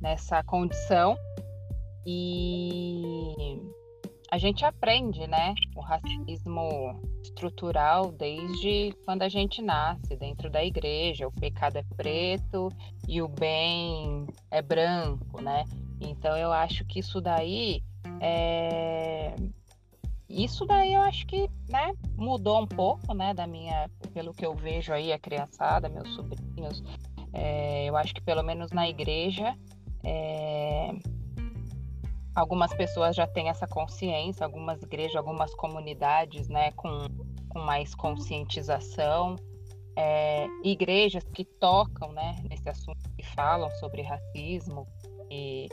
[0.00, 1.16] nessa condição
[2.06, 3.60] e
[4.30, 11.26] a gente aprende, né, o racismo estrutural desde quando a gente nasce dentro da igreja.
[11.26, 12.68] O pecado é preto
[13.08, 15.64] e o bem é branco, né?
[16.00, 17.82] Então eu acho que isso daí
[18.20, 19.34] é...
[20.28, 24.54] Isso daí eu acho que né, mudou um pouco, né, da minha, pelo que eu
[24.54, 26.82] vejo aí, a criançada, meus sobrinhos.
[27.32, 29.56] É, eu acho que pelo menos na igreja,
[30.04, 30.90] é,
[32.34, 37.06] algumas pessoas já têm essa consciência, algumas igrejas, algumas comunidades, né, com,
[37.48, 39.36] com mais conscientização.
[39.98, 44.86] É, igrejas que tocam, né, nesse assunto, que falam sobre racismo
[45.30, 45.68] e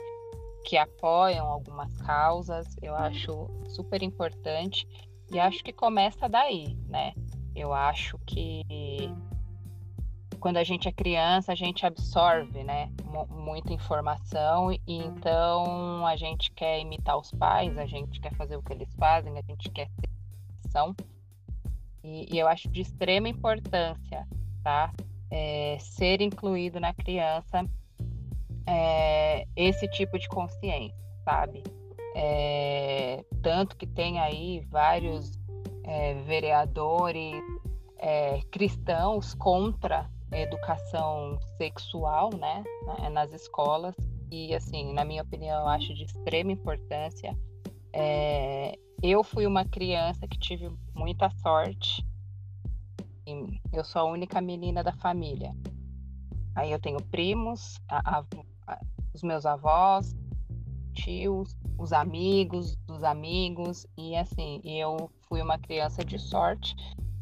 [0.64, 4.88] que apoiam algumas causas, eu acho super importante
[5.30, 7.12] e acho que começa daí, né?
[7.54, 8.62] Eu acho que
[10.40, 16.16] quando a gente é criança, a gente absorve, né, mu- muita informação e então a
[16.16, 19.70] gente quer imitar os pais, a gente quer fazer o que eles fazem, a gente
[19.70, 20.10] quer ser
[20.70, 20.94] são.
[22.02, 24.26] E, e eu acho de extrema importância,
[24.62, 24.92] tá?
[25.30, 27.64] É, ser incluído na criança
[28.66, 31.62] é, esse tipo de consciência, sabe?
[32.16, 35.32] É, tanto que tem aí vários
[35.82, 37.42] é, vereadores
[37.98, 43.94] é, cristãos contra a educação sexual, né, na- nas escolas.
[44.30, 47.36] E assim, na minha opinião, eu acho de extrema importância.
[47.92, 52.04] É, eu fui uma criança que tive muita sorte.
[53.72, 55.54] Eu sou a única menina da família.
[56.54, 58.24] Aí eu tenho primos, a- a-
[59.14, 60.14] os meus avós,
[60.92, 66.74] tios, os amigos dos amigos e assim, eu fui uma criança de sorte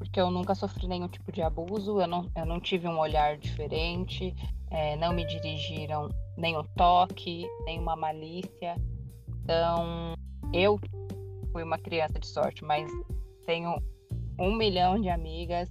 [0.02, 3.38] porque eu nunca sofri nenhum tipo de abuso, eu não, eu não tive um olhar
[3.38, 4.34] diferente,
[4.68, 8.74] eh, não me dirigiram nenhum toque, nenhuma malícia.
[9.44, 10.14] Então,
[10.52, 10.76] eu
[11.52, 12.90] fui uma criança de sorte, mas
[13.46, 13.80] tenho
[14.40, 15.68] um milhão de amigas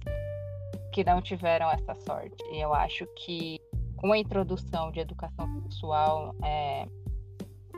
[0.92, 2.42] que não tiveram essa sorte.
[2.52, 3.60] E eu acho que
[4.02, 6.88] com a introdução de educação sexual é,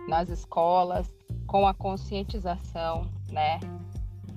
[0.09, 1.07] nas escolas,
[1.47, 3.61] com a conscientização, né,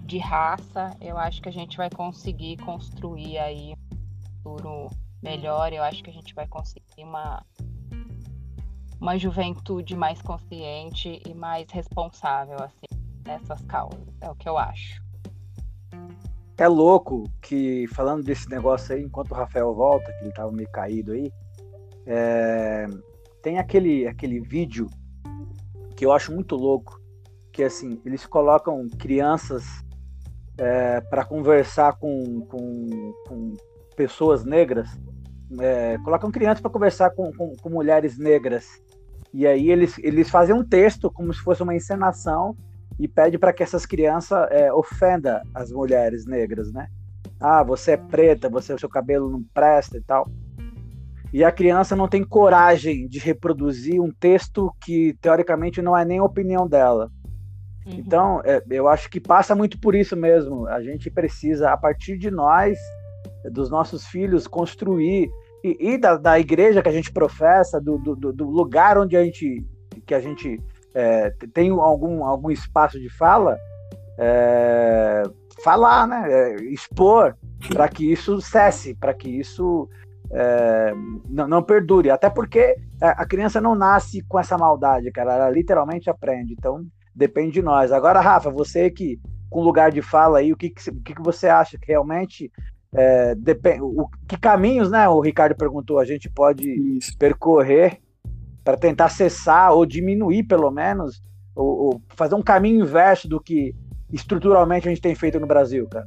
[0.04, 4.90] de raça, eu acho que a gente vai conseguir construir aí um futuro
[5.24, 5.72] melhor.
[5.72, 7.44] Eu acho que a gente vai conseguir uma
[9.00, 12.88] uma juventude mais consciente e mais responsável assim
[13.26, 14.08] nessas causas.
[14.20, 15.02] É o que eu acho.
[16.58, 20.70] É louco que, falando desse negócio aí, enquanto o Rafael volta, que ele tava meio
[20.72, 21.32] caído aí,
[22.08, 22.88] é,
[23.44, 24.88] tem aquele, aquele vídeo
[25.96, 27.00] que eu acho muito louco,
[27.52, 29.66] que assim, eles colocam crianças
[30.58, 33.54] é, para conversar com, com, com
[33.96, 34.90] pessoas negras,
[35.60, 38.82] é, colocam crianças para conversar com, com, com mulheres negras.
[39.34, 42.56] E aí eles, eles fazem um texto como se fosse uma encenação
[43.00, 46.88] e pede para que essas crianças é, ofenda as mulheres negras, né?
[47.40, 50.28] Ah, você é preta, você o seu cabelo não presta e tal.
[51.38, 56.18] E a criança não tem coragem de reproduzir um texto que teoricamente não é nem
[56.18, 57.12] a opinião dela.
[57.86, 57.94] Uhum.
[57.94, 60.68] Então, é, eu acho que passa muito por isso mesmo.
[60.68, 62.80] A gente precisa, a partir de nós,
[63.52, 65.30] dos nossos filhos, construir
[65.64, 69.24] e, e da, da, igreja que a gente professa, do, do, do, lugar onde a
[69.24, 69.64] gente
[70.08, 70.60] que a gente
[70.96, 73.60] é, tem algum, algum espaço de fala,
[74.18, 75.22] é,
[75.64, 76.26] falar, né?
[76.28, 77.38] É, expor
[77.70, 79.88] para que isso cesse, para que isso
[80.32, 80.94] é,
[81.30, 82.10] não, não, perdure.
[82.10, 85.34] Até porque a criança não nasce com essa maldade, cara.
[85.34, 86.54] Ela literalmente aprende.
[86.54, 87.92] Então depende de nós.
[87.92, 89.20] Agora, Rafa, você que
[89.50, 92.52] com lugar de fala aí, o que, que, o que, que você acha que realmente
[92.94, 95.08] é, depende, o, que caminhos, né?
[95.08, 97.18] O Ricardo perguntou, a gente pode Isso.
[97.18, 98.00] percorrer
[98.64, 101.22] para tentar cessar ou diminuir, pelo menos,
[101.56, 103.74] ou, ou, fazer um caminho inverso do que
[104.12, 106.06] estruturalmente a gente tem feito no Brasil, cara.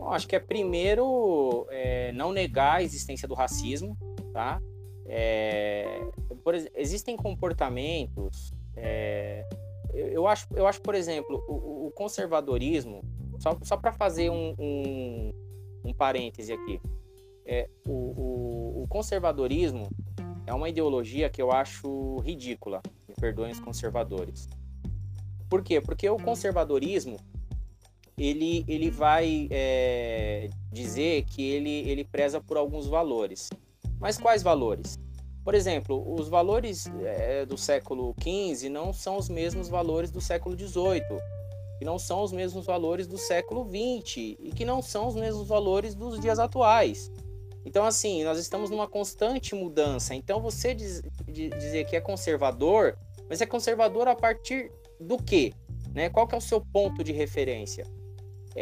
[0.00, 3.94] Bom, acho que é primeiro é, não negar a existência do racismo,
[4.32, 4.58] tá?
[5.04, 6.00] É,
[6.42, 8.50] por, existem comportamentos.
[8.74, 9.46] É,
[9.92, 13.02] eu, eu, acho, eu acho, por exemplo, o, o conservadorismo,
[13.38, 15.32] só, só para fazer um, um,
[15.84, 16.80] um, parêntese aqui,
[17.44, 19.90] é, o, o, o conservadorismo
[20.46, 24.48] é uma ideologia que eu acho ridícula, me perdoem os conservadores.
[25.46, 25.78] Por quê?
[25.78, 27.18] Porque o conservadorismo
[28.20, 33.48] ele, ele vai é, dizer que ele, ele preza por alguns valores.
[33.98, 34.98] Mas quais valores?
[35.42, 40.54] Por exemplo, os valores é, do século XV não são os mesmos valores do século
[40.54, 41.02] XVIII,
[41.78, 45.48] que não são os mesmos valores do século XX e que não são os mesmos
[45.48, 47.10] valores dos dias atuais.
[47.64, 50.14] Então, assim, nós estamos numa constante mudança.
[50.14, 52.98] Então, você diz, dizer que é conservador,
[53.30, 55.54] mas é conservador a partir do quê?
[55.94, 56.10] Né?
[56.10, 57.86] Qual que é o seu ponto de referência?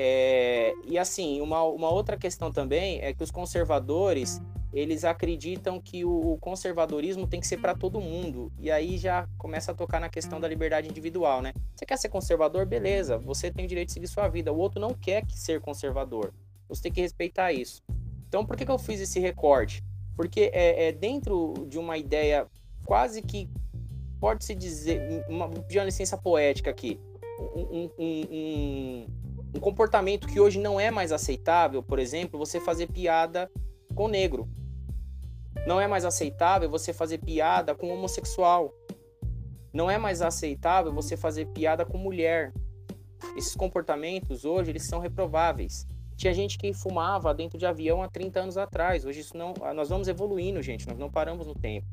[0.01, 4.40] É, e assim, uma, uma outra questão também é que os conservadores
[4.72, 8.53] eles acreditam que o, conservadorismo tem que ser para todo mundo.
[8.61, 11.53] E aí já começa a tocar na questão da liberdade individual, né?
[11.74, 12.64] Você quer ser conservador?
[12.64, 14.53] Beleza, você tem o direito de seguir sua vida.
[14.53, 16.32] O outro não quer ser conservador.
[16.68, 17.82] Você tem que respeitar isso.
[18.28, 19.82] Então, por que, que eu fiz esse recorte?
[20.14, 22.46] Porque é, é dentro de uma ideia
[22.84, 23.51] quase que
[24.20, 27.01] pode-se dizer, uma, de uma licença poética aqui,
[27.57, 29.07] um, um, um
[29.59, 33.50] um comportamento que hoje não é mais aceitável, por exemplo, você fazer piada
[33.92, 34.48] com negro.
[35.66, 38.72] Não é mais aceitável você fazer piada com homossexual.
[39.72, 42.54] Não é mais aceitável você fazer piada com mulher.
[43.36, 45.88] Esses comportamentos hoje eles são reprováveis.
[46.16, 49.04] Tinha gente que fumava dentro de avião há 30 anos atrás.
[49.04, 51.86] Hoje isso não, nós vamos evoluindo, gente, nós não paramos no tempo.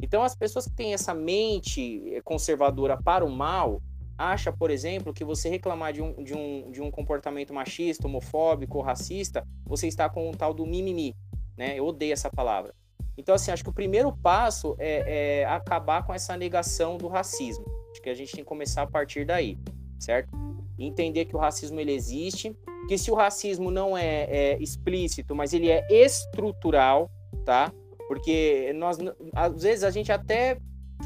[0.00, 3.82] Então as pessoas que têm essa mente conservadora para o mal,
[4.22, 8.78] acha, por exemplo, que você reclamar de um, de um, de um comportamento machista, homofóbico
[8.78, 11.16] ou racista, você está com o tal do mimimi,
[11.56, 11.78] né?
[11.78, 12.74] Eu odeio essa palavra.
[13.16, 17.64] Então, assim, acho que o primeiro passo é, é acabar com essa negação do racismo.
[17.90, 19.58] Acho que a gente tem que começar a partir daí,
[19.98, 20.30] certo?
[20.78, 22.56] Entender que o racismo ele existe,
[22.88, 27.10] que se o racismo não é, é explícito, mas ele é estrutural,
[27.44, 27.72] tá?
[28.08, 28.98] Porque nós,
[29.34, 30.58] às vezes, a gente até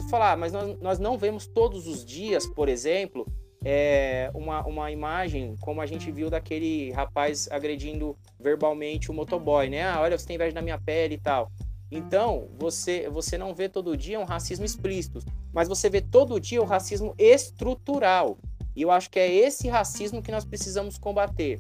[0.05, 3.27] falar, mas nós, nós não vemos todos os dias, por exemplo,
[3.65, 9.83] é, uma, uma imagem como a gente viu daquele rapaz agredindo verbalmente o motoboy, né?
[9.83, 11.51] Ah, olha, você tem inveja da minha pele e tal.
[11.91, 15.21] Então, você, você não vê todo dia um racismo explícito,
[15.53, 18.39] mas você vê todo dia o racismo estrutural.
[18.75, 21.59] E eu acho que é esse racismo que nós precisamos combater.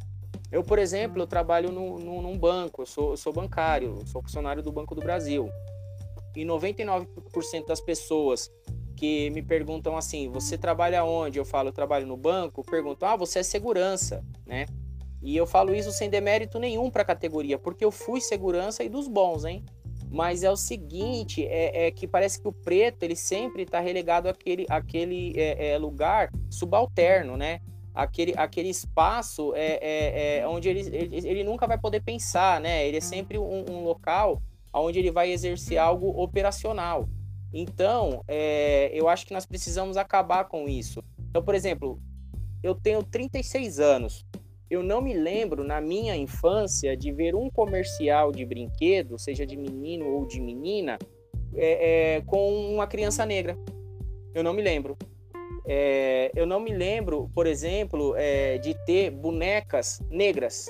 [0.50, 4.22] Eu, por exemplo, eu trabalho no, no, num banco, eu sou, eu sou bancário, sou
[4.22, 5.48] funcionário do Banco do Brasil.
[6.36, 8.52] E 99% das pessoas
[8.94, 11.38] que me perguntam assim, você trabalha onde?
[11.38, 14.66] Eu falo, eu trabalho no banco, perguntam, ah, você é segurança, né?
[15.22, 18.88] E eu falo isso sem demérito nenhum para a categoria, porque eu fui segurança e
[18.88, 19.64] dos bons, hein?
[20.10, 24.28] Mas é o seguinte, é, é que parece que o preto ele sempre está relegado
[24.28, 27.60] àquele, àquele é, é, lugar subalterno, né?
[27.94, 32.86] Aquele, aquele espaço é, é, é onde ele, ele, ele, nunca vai poder pensar, né?
[32.86, 34.40] Ele é sempre um, um local
[34.80, 37.08] onde ele vai exercer algo operacional.
[37.52, 41.02] Então, é, eu acho que nós precisamos acabar com isso.
[41.30, 42.00] Então, por exemplo,
[42.62, 44.26] eu tenho 36 anos.
[44.68, 49.56] Eu não me lembro na minha infância de ver um comercial de brinquedo, seja de
[49.56, 50.98] menino ou de menina,
[51.54, 53.56] é, é, com uma criança negra.
[54.34, 54.96] Eu não me lembro.
[55.68, 60.66] É, eu não me lembro, por exemplo, é, de ter bonecas negras.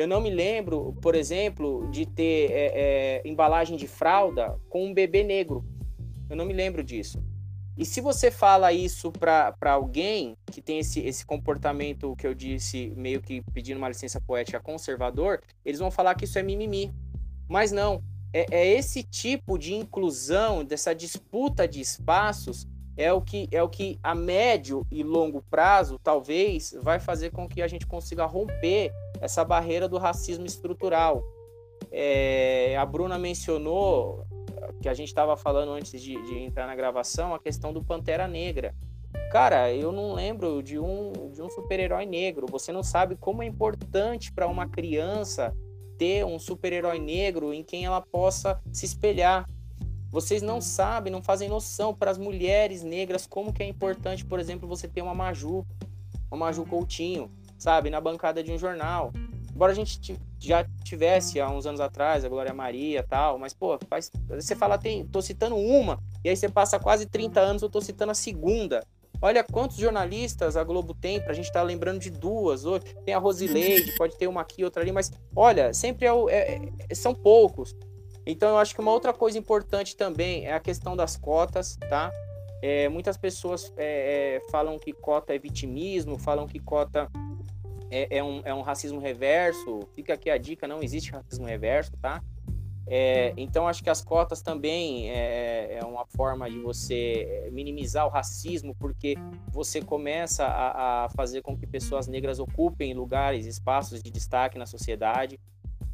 [0.00, 4.94] Eu não me lembro, por exemplo, de ter é, é, embalagem de fralda com um
[4.94, 5.62] bebê negro.
[6.30, 7.22] Eu não me lembro disso.
[7.76, 12.94] E se você fala isso para alguém que tem esse, esse comportamento que eu disse,
[12.96, 16.90] meio que pedindo uma licença poética conservador, eles vão falar que isso é mimimi.
[17.46, 18.02] Mas não.
[18.32, 23.68] é, é esse tipo de inclusão, dessa disputa de espaços, é o que é o
[23.68, 28.92] que a médio e longo prazo talvez vai fazer com que a gente consiga romper
[29.20, 31.22] essa barreira do racismo estrutural.
[31.92, 34.24] É, a Bruna mencionou
[34.80, 38.26] que a gente estava falando antes de, de, entrar na gravação a questão do Pantera
[38.26, 38.74] Negra.
[39.30, 42.46] Cara, eu não lembro de um, de um super-herói negro.
[42.50, 45.54] Você não sabe como é importante para uma criança
[45.98, 49.48] ter um super-herói negro em quem ela possa se espelhar.
[50.10, 54.40] Vocês não sabem, não fazem noção para as mulheres negras como que é importante, por
[54.40, 55.64] exemplo, você ter uma Maju,
[56.30, 57.30] uma Maju Coutinho,
[57.60, 59.12] sabe, na bancada de um jornal.
[59.54, 63.78] Embora a gente já tivesse há uns anos atrás a Glória Maria tal, mas pô,
[63.88, 67.68] faz, você fala, tem, tô citando uma, e aí você passa quase 30 anos, eu
[67.68, 68.82] tô citando a segunda.
[69.22, 72.64] Olha quantos jornalistas a Globo tem, pra gente estar tá lembrando de duas.
[72.64, 72.84] Hoje.
[73.04, 76.94] Tem a Rosileide, pode ter uma aqui, outra ali, mas olha, sempre é, é, é,
[76.94, 77.76] são poucos.
[78.24, 82.10] Então eu acho que uma outra coisa importante também é a questão das cotas, tá?
[82.62, 87.10] É, muitas pessoas é, é, falam que cota é vitimismo, falam que cota
[87.90, 89.80] é, é, um, é um racismo reverso.
[89.94, 92.22] Fica aqui a dica: não existe racismo reverso, tá?
[92.92, 98.10] É, então, acho que as cotas também é, é, uma forma de você minimizar o
[98.10, 99.14] racismo, porque
[99.52, 104.66] você começa a, a fazer com que pessoas negras ocupem lugares, espaços de destaque na
[104.66, 105.38] sociedade.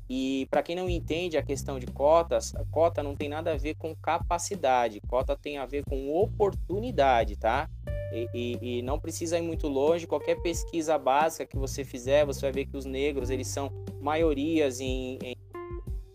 [0.09, 3.57] E para quem não entende a questão de cotas, a cota não tem nada a
[3.57, 7.69] ver com capacidade, cota tem a ver com oportunidade, tá?
[8.13, 10.07] E, e, e, não precisa ir muito longe.
[10.07, 14.81] Qualquer pesquisa básica que você fizer, você vai ver que os negros eles são maiorias
[14.81, 15.37] em, em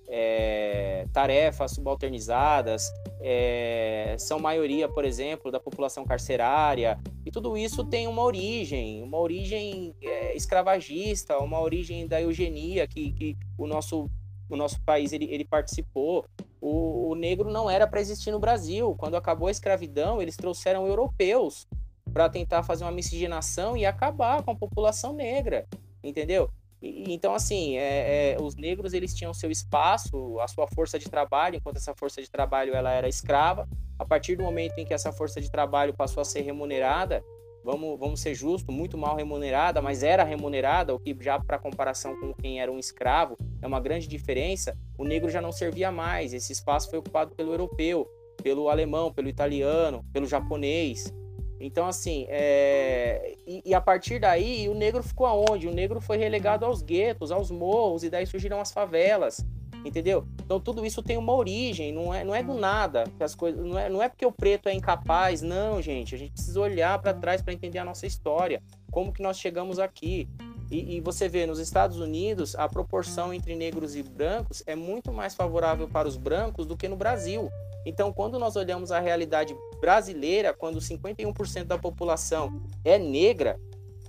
[0.07, 6.99] é, tarefas subalternizadas, é, são maioria, por exemplo, da população carcerária,
[7.31, 13.37] tudo isso tem uma origem, uma origem é, escravagista, uma origem da eugenia que, que
[13.57, 14.09] o, nosso,
[14.49, 16.25] o nosso país ele, ele participou.
[16.59, 18.95] O, o negro não era para existir no Brasil.
[18.97, 21.67] Quando acabou a escravidão, eles trouxeram europeus
[22.13, 25.65] para tentar fazer uma miscigenação e acabar com a população negra,
[26.03, 26.51] entendeu?
[26.81, 31.55] Então, assim, é, é, os negros eles tinham seu espaço, a sua força de trabalho,
[31.57, 33.69] enquanto essa força de trabalho ela era escrava.
[33.99, 37.23] A partir do momento em que essa força de trabalho passou a ser remunerada,
[37.63, 42.19] vamos, vamos ser justos, muito mal remunerada, mas era remunerada, o que já para comparação
[42.19, 44.75] com quem era um escravo é uma grande diferença.
[44.97, 48.07] O negro já não servia mais, esse espaço foi ocupado pelo europeu,
[48.41, 51.13] pelo alemão, pelo italiano, pelo japonês.
[51.61, 53.35] Então, assim, é...
[53.45, 55.67] e, e, a partir daí, o negro ficou aonde?
[55.67, 59.45] O negro foi relegado aos guetos, aos morros, e daí surgiram as favelas,
[59.85, 60.25] entendeu?
[60.43, 63.63] Então, tudo isso tem uma origem, não é, não é do nada, que as coisas,
[63.63, 66.15] não, é, não é porque o preto é incapaz, não, gente.
[66.15, 69.79] A gente precisa olhar para trás para entender a nossa história, como que nós chegamos
[69.79, 70.27] aqui.
[70.71, 75.11] E, e, você vê, nos Estados Unidos, a proporção entre negros e brancos é muito
[75.11, 77.49] mais favorável para os brancos do que no Brasil.
[77.85, 83.59] Então, quando nós olhamos a realidade brasileira, quando 51% da população é negra,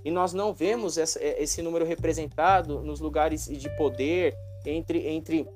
[0.05, 5.47] e nós não vemos esse número representado nos lugares de poder, entre, entre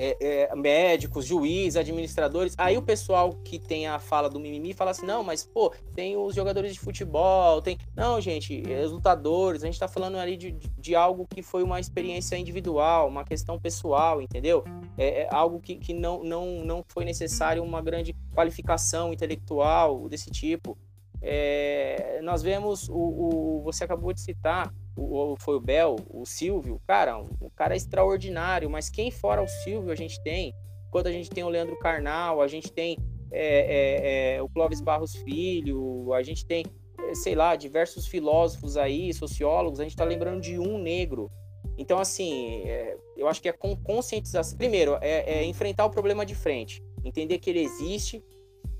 [0.00, 0.16] é,
[0.50, 2.54] é, médicos, juízes, administradores.
[2.56, 6.16] Aí o pessoal que tem a fala do mimimi fala assim: não, mas pô, tem
[6.16, 7.76] os jogadores de futebol, tem.
[7.94, 11.62] Não, gente, é, os lutadores, a gente tá falando ali de, de algo que foi
[11.62, 14.64] uma experiência individual, uma questão pessoal, entendeu?
[14.96, 20.30] É, é algo que, que não, não, não foi necessário uma grande qualificação intelectual desse
[20.30, 20.78] tipo.
[21.22, 26.80] É, nós vemos o, o, você acabou de citar o, foi o Bel, o Silvio,
[26.86, 30.54] cara, um cara extraordinário, mas quem fora o Silvio a gente tem?
[30.90, 32.98] Quando a gente tem o Leandro Carnal, a gente tem
[33.30, 36.64] é, é, é, o Clóvis Barros Filho, a gente tem,
[36.98, 41.30] é, sei lá, diversos filósofos aí, sociólogos, a gente tá lembrando de um negro.
[41.78, 44.58] Então, assim, é, eu acho que é com conscientização.
[44.58, 48.22] Primeiro, é, enfrentar o problema de frente, entender que ele existe,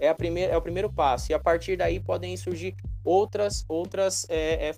[0.01, 1.31] é, a primeira, é o primeiro passo.
[1.31, 2.75] E a partir daí podem surgir
[3.05, 4.27] outras, outras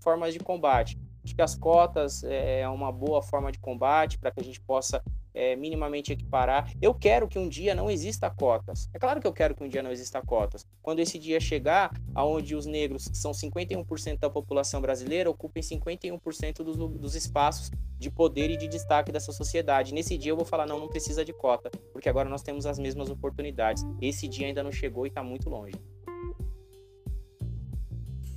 [0.03, 0.99] formas de combate.
[1.25, 4.61] Acho que as cotas é, é uma boa forma de combate para que a gente
[4.61, 5.03] possa
[5.35, 6.70] é, minimamente equiparar.
[6.80, 8.89] Eu quero que um dia não exista cotas.
[8.93, 10.66] É claro que eu quero que um dia não exista cotas.
[10.83, 16.62] Quando esse dia chegar, aonde os negros, que são 51% da população brasileira, ocupem 51%
[16.62, 19.95] dos, dos espaços de poder e de destaque dessa sociedade.
[19.95, 22.78] Nesse dia eu vou falar, não, não precisa de cota, porque agora nós temos as
[22.78, 23.85] mesmas oportunidades.
[24.01, 25.74] Esse dia ainda não chegou e está muito longe.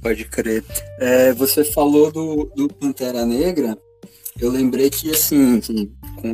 [0.01, 0.63] Pode crer.
[0.99, 3.75] É, você falou do, do Pantera Negra.
[4.39, 5.59] Eu lembrei que, assim,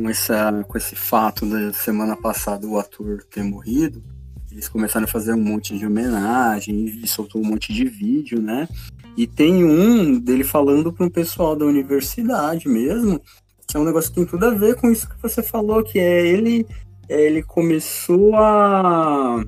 [0.00, 4.02] com, essa, com esse fato da semana passada o ator ter morrido,
[4.50, 8.68] eles começaram a fazer um monte de homenagem e soltou um monte de vídeo, né?
[9.16, 13.20] E tem um dele falando para um pessoal da universidade mesmo,
[13.66, 15.98] que é um negócio que tem tudo a ver com isso que você falou, que
[15.98, 16.66] é ele
[17.08, 19.44] ele começou a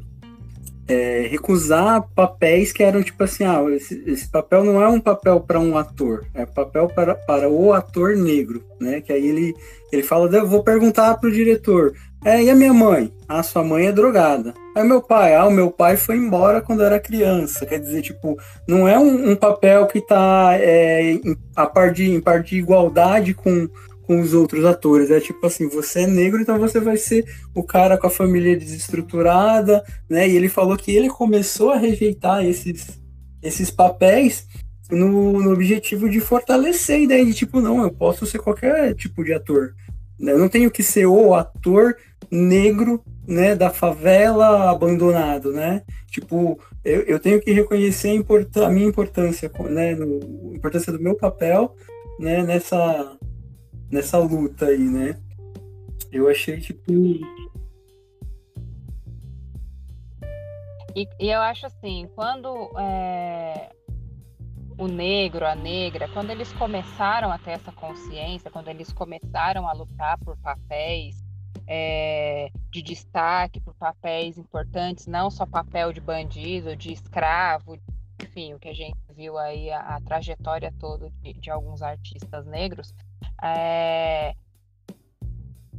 [0.86, 5.40] é, recusar papéis que eram tipo assim, ah, esse, esse papel não é um papel
[5.40, 9.00] para um ator, é papel para, para o ator negro, né?
[9.00, 9.54] Que aí ele,
[9.92, 13.12] ele fala, vou perguntar pro diretor, é, e a minha mãe?
[13.28, 14.54] Ah, sua mãe é drogada.
[14.74, 17.66] Aí meu pai, ah, o meu pai foi embora quando era criança.
[17.66, 21.18] Quer dizer, tipo, não é um, um papel que tá é,
[21.54, 23.68] a par de, em par de igualdade com,
[24.06, 25.10] com os outros atores.
[25.10, 27.24] É tipo assim, você é negro, então você vai ser
[27.54, 30.28] o cara com a família desestruturada, né?
[30.28, 33.00] E ele falou que ele começou a rejeitar esses,
[33.42, 34.46] esses papéis
[34.90, 39.24] no, no objetivo de fortalecer a ideia de tipo, não, eu posso ser qualquer tipo
[39.24, 39.74] de ator.
[40.18, 40.32] Né?
[40.32, 41.96] Eu não tenho que ser o ator
[42.30, 45.82] negro, né, da favela abandonado, né?
[46.10, 50.92] Tipo, eu, eu tenho que reconhecer a, import a minha importância, né, no, a importância
[50.92, 51.74] do meu papel,
[52.18, 53.16] né, nessa
[53.94, 55.16] nessa luta aí, né?
[56.10, 56.92] Eu achei tipo.
[60.96, 63.70] E, e eu acho assim, quando é,
[64.76, 69.72] o negro, a negra, quando eles começaram a ter essa consciência, quando eles começaram a
[69.72, 71.16] lutar por papéis
[71.66, 77.78] é, de destaque, por papéis importantes, não só papel de bandido, de escravo,
[78.22, 82.46] enfim, o que a gente viu aí, a, a trajetória toda de, de alguns artistas
[82.46, 82.92] negros,
[83.42, 84.34] é,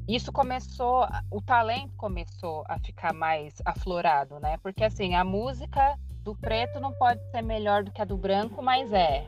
[0.08, 4.58] isso começou, o talento começou a ficar mais aflorado, né?
[4.62, 8.62] Porque assim, a música do preto não pode ser melhor do que a do branco,
[8.62, 9.28] mas é,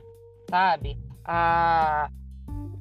[0.49, 0.99] sabe?
[1.23, 2.09] A,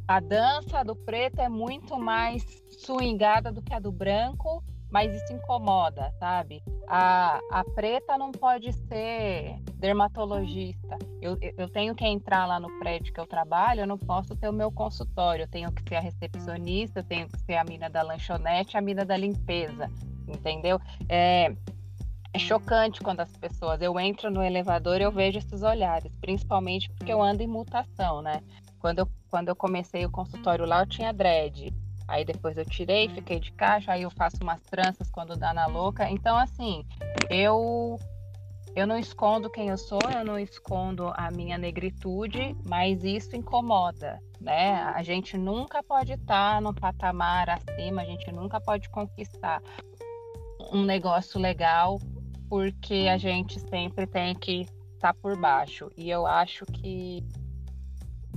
[0.06, 2.44] a dança do preto é muito mais
[2.78, 6.62] swingada do que a do branco, mas isso incomoda, sabe?
[6.86, 10.98] A, a preta não pode ser dermatologista.
[11.20, 14.48] Eu, eu tenho que entrar lá no prédio que eu trabalho, eu não posso ter
[14.48, 15.42] o meu consultório.
[15.42, 18.80] Eu tenho que ser a recepcionista, eu tenho que ser a mina da lanchonete, a
[18.80, 19.90] mina da limpeza,
[20.28, 20.80] entendeu?
[21.08, 21.52] É,
[22.32, 23.82] é chocante quando as pessoas.
[23.82, 28.22] Eu entro no elevador e eu vejo esses olhares, principalmente porque eu ando em mutação,
[28.22, 28.42] né?
[28.78, 31.72] Quando eu, quando eu comecei o consultório lá, eu tinha dread.
[32.08, 35.66] Aí depois eu tirei, fiquei de caixa, aí eu faço umas tranças quando dá na
[35.66, 36.08] louca.
[36.08, 36.84] Então, assim,
[37.28, 37.98] eu
[38.76, 44.20] eu não escondo quem eu sou, eu não escondo a minha negritude, mas isso incomoda,
[44.38, 44.82] né?
[44.94, 49.62] A gente nunca pode estar no patamar acima, a gente nunca pode conquistar
[50.70, 51.98] um negócio legal
[52.50, 55.90] porque a gente sempre tem que estar por baixo.
[55.96, 57.24] E eu acho que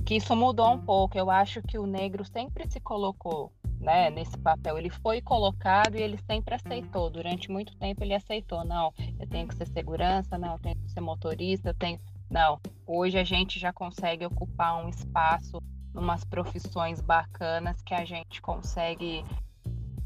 [0.06, 1.18] que isso mudou um pouco.
[1.18, 4.78] Eu acho que o negro sempre se colocou né, nesse papel.
[4.78, 7.10] Ele foi colocado e ele sempre aceitou.
[7.10, 8.64] Durante muito tempo ele aceitou.
[8.64, 11.98] Não, eu tenho que ser segurança, não, eu tenho que ser motorista, eu tenho.
[12.30, 15.60] Não, hoje a gente já consegue ocupar um espaço
[15.94, 19.24] umas profissões bacanas que a gente consegue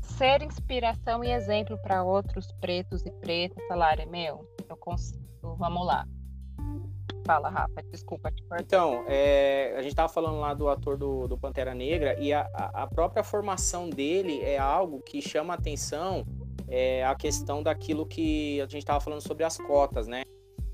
[0.01, 3.63] ser inspiração e exemplo para outros pretos e pretas.
[3.69, 5.23] Falarem, meu, eu consigo,
[5.57, 6.07] vamos lá.
[7.27, 8.43] Fala, Rafa, desculpa te.
[8.61, 12.43] Então, é, a gente estava falando lá do ator do, do Pantera Negra e a,
[12.53, 16.27] a, própria formação dele é algo que chama atenção
[16.69, 20.23] é, a questão daquilo que a gente estava falando sobre as cotas, né?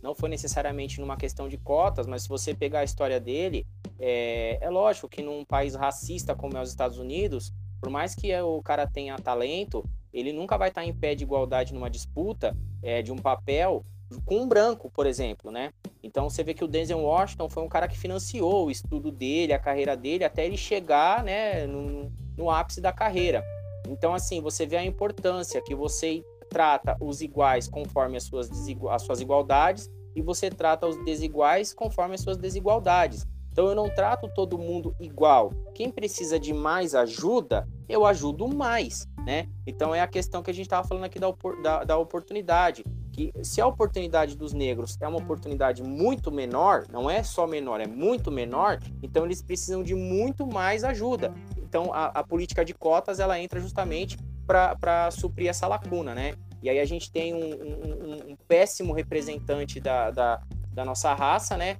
[0.02, 3.64] Não foi necessariamente numa questão de cotas, mas se você pegar a história dele,
[3.98, 8.34] é, é lógico que num país racista como é os Estados Unidos, por mais que
[8.40, 13.02] o cara tenha talento, ele nunca vai estar em pé de igualdade numa disputa é,
[13.02, 13.84] de um papel
[14.24, 15.72] com um branco, por exemplo, né?
[16.02, 19.52] Então você vê que o Denzel Washington foi um cara que financiou o estudo dele,
[19.52, 23.44] a carreira dele, até ele chegar, né, no, no ápice da carreira.
[23.88, 28.50] Então, assim, você vê a importância que você trata os iguais conforme as suas,
[28.90, 33.26] as suas igualdades e você trata os desiguais conforme as suas desigualdades.
[33.52, 35.52] Então eu não trato todo mundo igual.
[35.74, 39.48] Quem precisa de mais ajuda, eu ajudo mais, né?
[39.66, 41.32] Então é a questão que a gente estava falando aqui da,
[41.62, 47.10] da, da oportunidade que se a oportunidade dos negros é uma oportunidade muito menor, não
[47.10, 51.32] é só menor, é muito menor, então eles precisam de muito mais ajuda.
[51.58, 56.34] Então a, a política de cotas ela entra justamente para suprir essa lacuna, né?
[56.62, 60.42] E aí a gente tem um, um, um péssimo representante da, da,
[60.72, 61.78] da, nossa raça, né?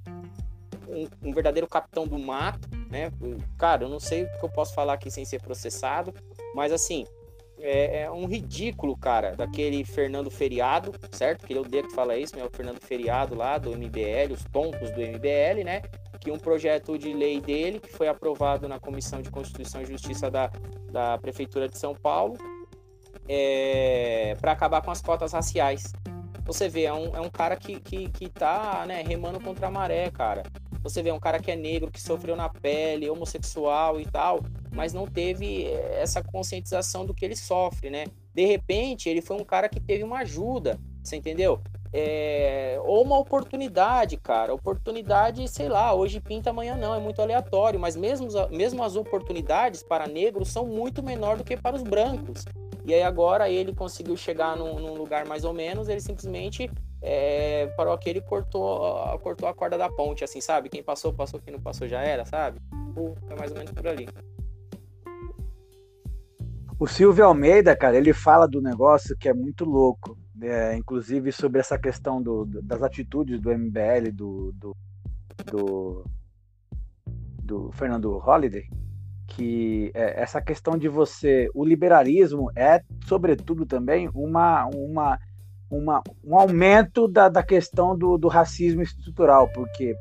[0.87, 3.11] Um, um, verdadeiro capitão do mato, né?
[3.57, 6.13] Cara, eu não sei o que eu posso falar aqui sem ser processado,
[6.55, 7.05] mas assim,
[7.61, 11.45] é, é, um ridículo, cara, daquele Fernando Feriado, certo?
[11.45, 12.43] Que ele odeia que fala isso, né?
[12.43, 15.81] O Fernando Feriado lá do MBL, os tontos do MBL, né?
[16.19, 20.29] Que um projeto de lei dele, que foi aprovado na Comissão de Constituição e Justiça
[20.29, 20.51] da,
[20.91, 22.37] da Prefeitura de São Paulo,
[23.27, 25.93] é, para acabar com as cotas raciais.
[26.45, 29.71] Você vê, é um, é um cara que, que, que tá né, remando contra a
[29.71, 30.43] maré, cara.
[30.83, 34.39] Você vê um cara que é negro, que sofreu na pele, homossexual e tal,
[34.71, 38.05] mas não teve eh, essa conscientização do que ele sofre, né?
[38.33, 41.61] De repente, ele foi um cara que teve uma ajuda, você entendeu?
[41.93, 44.53] É, ou uma oportunidade, cara.
[44.53, 47.79] Oportunidade, sei lá, hoje pinta, amanhã não, é muito aleatório.
[47.79, 52.45] Mas mesmo, mesmo as oportunidades para negros são muito menor do que para os brancos.
[52.85, 56.69] E aí agora ele conseguiu chegar num, num lugar mais ou menos, ele simplesmente
[57.01, 58.79] é, parou aqui, ele cortou,
[59.19, 60.69] cortou a corda da ponte, assim, sabe?
[60.69, 62.59] Quem passou, passou, quem não passou já era, sabe?
[63.29, 64.07] É mais ou menos por ali.
[66.81, 71.59] O Silvio Almeida, cara, ele fala do negócio que é muito louco é, inclusive sobre
[71.59, 74.75] essa questão do, das atitudes do MBL, do, do,
[75.45, 76.05] do,
[77.43, 78.67] do Fernando Holliday,
[79.27, 81.47] que é, essa questão de você.
[81.53, 85.19] O liberalismo é, sobretudo, também uma, uma,
[85.69, 89.95] uma um aumento da, da questão do, do racismo estrutural, porque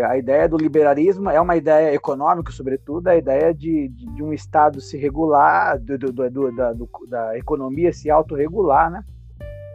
[0.00, 4.32] a ideia do liberalismo é uma ideia econômica, sobretudo, a ideia de, de, de um
[4.32, 6.74] Estado se regular, do, do, do, da,
[7.08, 9.02] da economia se autorregular, né?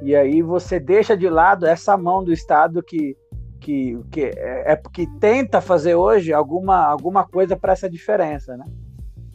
[0.02, 3.16] E aí você deixa de lado essa mão do Estado que,
[3.60, 8.66] que, que é, é que tenta fazer hoje alguma, alguma coisa para essa diferença, né?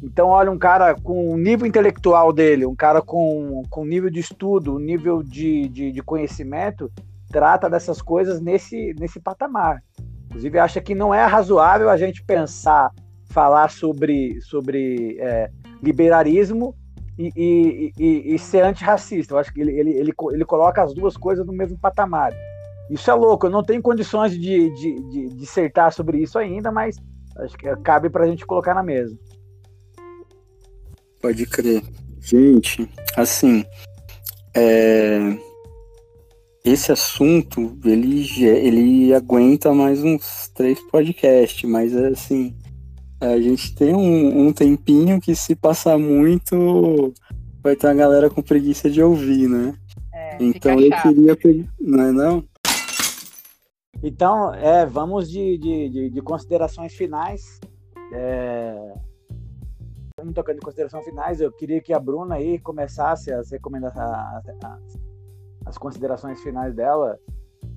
[0.03, 4.21] Então, olha, um cara com o nível intelectual dele, um cara com, com nível de
[4.21, 6.93] estudo, nível de, de, de, conhecimento,
[7.31, 9.83] trata dessas coisas nesse, nesse patamar.
[10.37, 12.91] Inclusive, acha que não é razoável a gente pensar,
[13.31, 15.51] falar sobre, sobre é,
[15.83, 16.77] liberalismo
[17.19, 19.33] e, e, e, e ser antirracista.
[19.33, 22.35] Eu acho que ele, ele, ele, ele coloca as duas coisas no mesmo patamar.
[22.91, 26.99] Isso é louco, eu não tenho condições de, de, de dissertar sobre isso ainda, mas
[27.39, 29.19] acho que cabe para a gente colocar na mesa.
[31.23, 31.83] Pode crer.
[32.21, 33.65] Gente, assim,
[34.55, 35.19] é...
[36.71, 42.57] esse assunto, ele, ele aguenta mais uns três podcasts, mas assim,
[43.21, 47.15] a gente tem um, um tempinho que se passar muito
[47.63, 49.75] vai ter a galera com preguiça de ouvir, né?
[50.13, 51.71] É, então eu queria pedir.
[51.81, 52.45] Não é não?
[54.03, 57.59] Então, é, vamos de, de, de, de considerações finais.
[58.13, 58.95] É...
[60.19, 61.41] Vamos tocando de considerações finais.
[61.41, 64.07] Eu queria que a Bruna aí começasse as recomendações,
[65.67, 67.19] as considerações finais dela,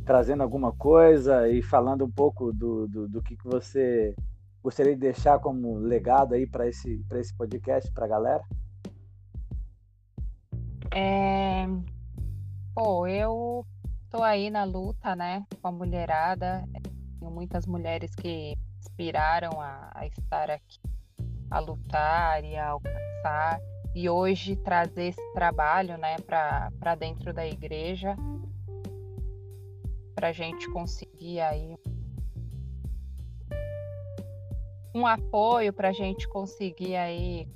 [0.06, 4.16] trazendo alguma coisa e falando um pouco do, do, do que, que você
[4.62, 8.44] gostaria de deixar como legado aí para esse, esse podcast, para a galera?
[10.94, 11.68] É...
[12.76, 13.66] Pô, eu
[14.10, 16.64] tô aí na luta, né, com a mulherada.
[17.20, 20.80] Tenho muitas mulheres que inspiraram a, a estar aqui,
[21.50, 23.60] a lutar e a alcançar.
[23.96, 28.16] E hoje trazer esse trabalho, né, para dentro da igreja,
[30.16, 31.76] para a gente conseguir aí
[34.94, 37.48] um apoio para a gente conseguir aí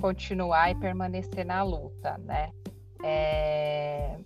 [0.00, 2.50] continuar e permanecer na luta, né?
[3.04, 4.18] É...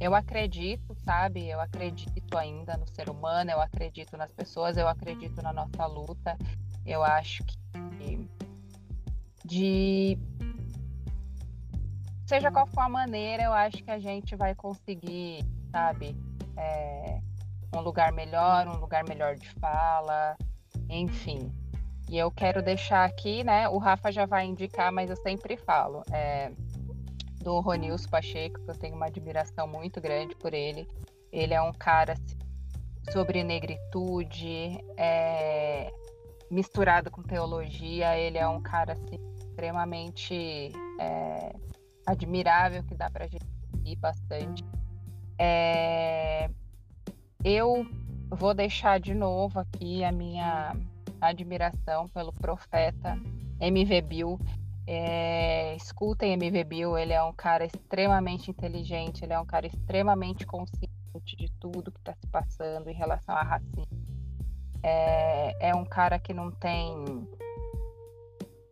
[0.00, 1.48] Eu acredito, sabe?
[1.48, 6.36] Eu acredito ainda no ser humano, eu acredito nas pessoas, eu acredito na nossa luta.
[6.86, 7.58] Eu acho que
[9.44, 10.18] de
[12.28, 16.14] seja qual for a maneira, eu acho que a gente vai conseguir, sabe,
[16.56, 17.20] é...
[17.74, 20.36] um lugar melhor, um lugar melhor de fala,
[20.90, 21.50] enfim.
[22.10, 23.68] E eu quero deixar aqui, né?
[23.68, 26.02] O Rafa já vai indicar, mas eu sempre falo.
[26.12, 26.50] É,
[27.40, 30.86] do Ronilson Pacheco, que eu tenho uma admiração muito grande por ele.
[31.32, 32.38] Ele é um cara assim,
[33.12, 35.90] sobre negritude, é,
[36.50, 38.18] misturado com teologia.
[38.18, 41.54] Ele é um cara assim, extremamente é,
[42.08, 43.46] admirável, que dá para a gente
[43.84, 44.64] ir bastante.
[45.38, 46.50] É,
[47.44, 47.86] eu
[48.30, 50.74] vou deixar de novo aqui a minha
[51.20, 53.18] admiração pelo profeta
[53.60, 54.40] MV Bill.
[54.86, 60.46] É, escutem MV Bill, ele é um cara extremamente inteligente, ele é um cara extremamente
[60.46, 60.88] consciente
[61.36, 63.86] de tudo que está se passando em relação a racismo.
[64.82, 67.28] É, é um cara que não tem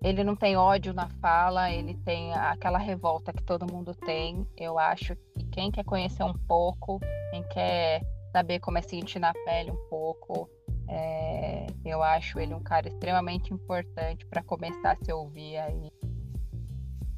[0.02, 4.46] ele não tem ódio na fala, ele tem aquela revolta que todo mundo tem.
[4.56, 9.32] Eu acho que quem quer conhecer um pouco, quem quer saber como é sentir na
[9.32, 10.48] pele um pouco,
[10.88, 15.90] é, eu acho ele um cara extremamente importante para começar a se ouvir aí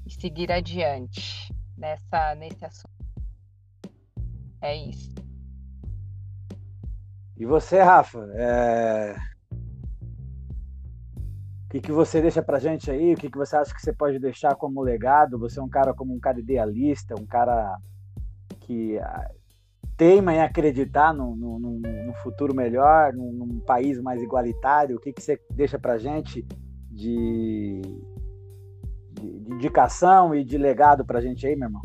[0.07, 2.89] e seguir adiante nessa, nesse assunto.
[4.61, 5.15] É isso.
[7.37, 8.27] E você, Rafa?
[8.35, 9.15] É...
[11.69, 13.13] O que, que você deixa pra gente aí?
[13.13, 15.39] O que, que você acha que você pode deixar como legado?
[15.39, 17.77] Você é um cara como um cara idealista, um cara
[18.61, 18.99] que
[19.95, 24.97] teima em acreditar no, no, no futuro melhor, num, num, país mais igualitário?
[24.97, 26.43] O que, que você deixa para gente
[26.91, 27.83] de,
[29.13, 31.83] de, de, indicação e de legado para a gente aí, meu irmão?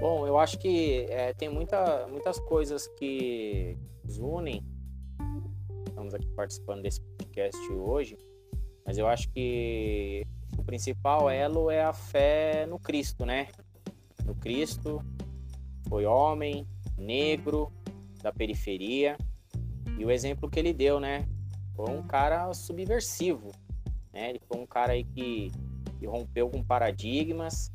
[0.00, 4.64] Bom, eu acho que é, tem muita, muitas coisas que nos unem.
[5.88, 8.16] Estamos aqui participando desse podcast hoje,
[8.84, 10.26] mas eu acho que
[10.58, 13.48] o principal elo é a fé no Cristo, né?
[14.24, 15.02] No Cristo,
[15.88, 16.66] foi homem,
[16.96, 17.72] negro,
[18.22, 19.16] da periferia,
[19.98, 21.26] e o exemplo que ele deu, né?
[21.74, 23.50] Foi um cara subversivo,
[24.12, 24.30] né?
[24.30, 25.50] Ele foi um cara aí que,
[25.98, 27.72] que rompeu com paradigmas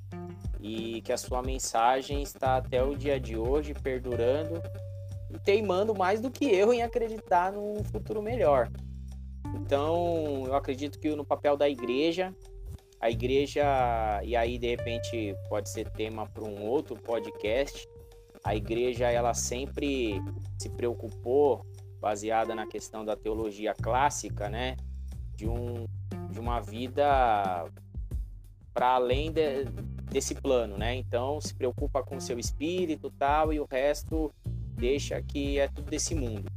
[0.60, 4.62] e que a sua mensagem está até o dia de hoje perdurando
[5.30, 8.70] e teimando mais do que eu em acreditar num futuro melhor.
[9.56, 12.34] Então, eu acredito que no papel da igreja,
[13.00, 13.64] a igreja,
[14.24, 17.88] e aí de repente pode ser tema para um outro podcast,
[18.44, 20.22] a igreja ela sempre
[20.58, 21.66] se preocupou,
[22.00, 24.78] baseada na questão da teologia clássica, né,
[25.36, 25.86] de, um,
[26.30, 27.66] de uma vida
[28.74, 29.66] para além de,
[30.10, 30.96] desse plano, né?
[30.96, 34.34] Então se preocupa com seu espírito tal e o resto
[34.76, 36.50] deixa que é tudo desse mundo.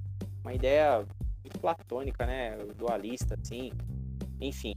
[0.43, 1.05] Uma ideia
[1.51, 2.57] platônica, né?
[2.77, 3.73] Dualista, assim.
[4.41, 4.75] Enfim.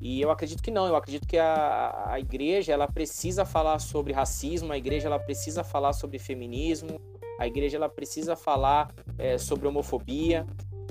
[0.00, 0.86] E eu acredito que não.
[0.86, 4.72] Eu acredito que a, a igreja ela precisa falar sobre racismo.
[4.72, 7.00] A igreja ela precisa falar sobre feminismo.
[7.38, 10.46] A igreja ela precisa falar é, sobre homofobia.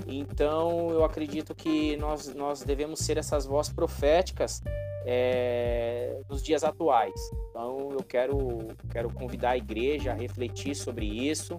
[0.06, 4.62] Então eu acredito que nós, nós devemos ser essas vozes proféticas
[5.04, 7.14] é, nos dias atuais.
[7.50, 11.58] Então eu quero, quero convidar a igreja a refletir sobre isso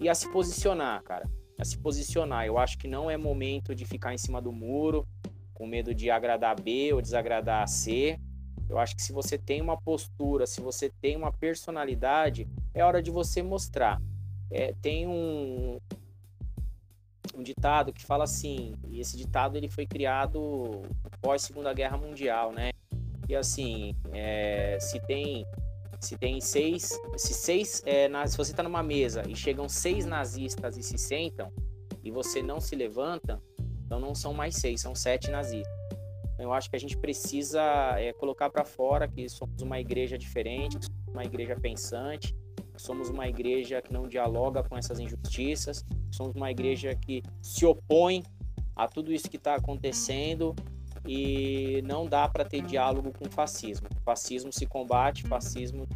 [0.00, 1.28] e a se posicionar, cara.
[1.62, 2.44] A se posicionar.
[2.44, 5.06] Eu acho que não é momento de ficar em cima do muro
[5.54, 8.18] com medo de agradar B ou desagradar C.
[8.68, 13.00] Eu acho que se você tem uma postura, se você tem uma personalidade, é hora
[13.00, 14.02] de você mostrar.
[14.50, 15.78] É, tem um,
[17.32, 20.82] um ditado que fala assim, e esse ditado ele foi criado
[21.20, 22.70] pós Segunda Guerra Mundial, né?
[23.28, 25.46] E assim, é, se tem
[26.02, 30.76] se tem seis, se seis, é, se você está numa mesa e chegam seis nazistas
[30.76, 31.52] e se sentam
[32.02, 33.40] e você não se levanta,
[33.86, 35.72] então não são mais seis, são sete nazistas.
[36.34, 37.62] Então, eu acho que a gente precisa
[37.98, 40.76] é, colocar para fora que somos uma igreja diferente,
[41.08, 42.34] uma igreja pensante,
[42.76, 48.24] somos uma igreja que não dialoga com essas injustiças, somos uma igreja que se opõe
[48.74, 50.52] a tudo isso que está acontecendo
[51.06, 53.88] e não dá para ter diálogo com fascismo.
[54.04, 55.86] Fascismo se combate, fascismo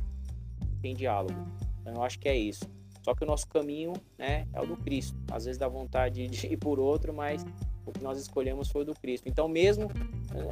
[0.82, 1.38] tem diálogo.
[1.80, 2.64] Então eu acho que é isso.
[3.02, 5.16] Só que o nosso caminho né, é o do Cristo.
[5.30, 7.44] Às vezes dá vontade de ir por outro, mas
[7.86, 9.28] o que nós escolhemos foi o do Cristo.
[9.28, 9.88] Então, mesmo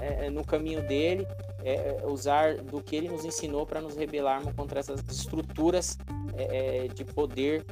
[0.00, 1.26] é, é no caminho dele,
[1.64, 5.98] é, é, usar do que ele nos ensinou para nos rebelarmos contra essas estruturas
[6.36, 7.66] é, é de poder,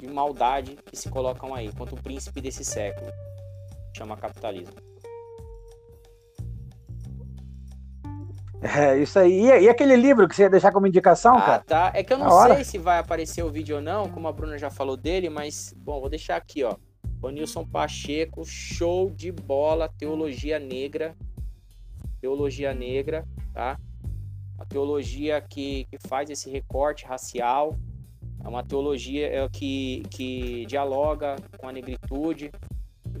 [0.00, 3.10] de maldade que se colocam aí, contra o príncipe desse século,
[3.96, 4.91] chama capitalismo.
[8.62, 9.46] É, isso aí.
[9.46, 11.64] E, aquele livro que você ia deixar como indicação, ah, cara?
[11.64, 11.92] tá.
[11.94, 12.64] É que eu não sei hora.
[12.64, 16.00] se vai aparecer o vídeo ou não, como a Bruna já falou dele, mas, bom,
[16.00, 16.76] vou deixar aqui, ó.
[17.20, 21.16] O Nilson Pacheco, show de bola, teologia negra.
[22.20, 23.76] Teologia negra, tá?
[24.58, 27.76] A teologia que, que faz esse recorte racial.
[28.44, 32.50] É uma teologia é, que, que dialoga com a negritude,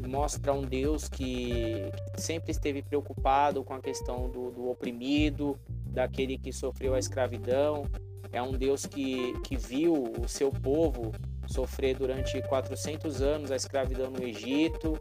[0.06, 6.52] mostra um Deus que sempre esteve preocupado com a questão do, do oprimido, daquele que
[6.52, 7.86] sofreu a escravidão.
[8.32, 11.12] É um Deus que, que viu o seu povo
[11.46, 14.98] sofrer durante 400 anos a escravidão no Egito.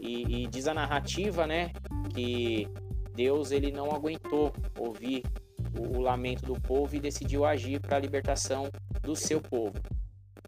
[0.00, 1.70] E, e diz a narrativa, né,
[2.14, 2.66] que
[3.14, 5.22] Deus ele não aguentou ouvir
[5.78, 8.70] o, o lamento do povo e decidiu agir para a libertação
[9.02, 9.74] do seu povo.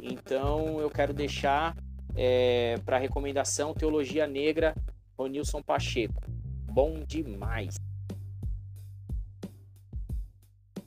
[0.03, 1.77] Então eu quero deixar
[2.15, 4.75] é, para recomendação Teologia Negra,
[5.19, 6.23] Ronilson Pacheco.
[6.71, 7.75] Bom demais.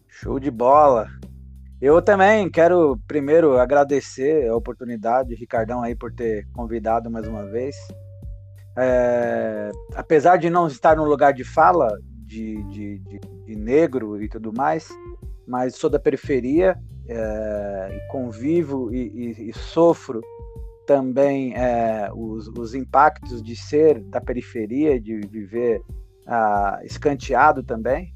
[0.07, 1.07] Show de bola.
[1.79, 7.75] Eu também quero primeiro agradecer a oportunidade, Ricardão, aí por ter convidado mais uma vez.
[8.75, 11.87] É, apesar de não estar no lugar de fala
[12.25, 14.89] de, de, de, de negro e tudo mais,
[15.47, 16.77] mas sou da periferia
[17.07, 20.21] é, e convivo e, e, e sofro
[20.87, 25.81] também é, os, os, impactos de ser da periferia, de viver
[26.25, 28.15] ah, escanteado também,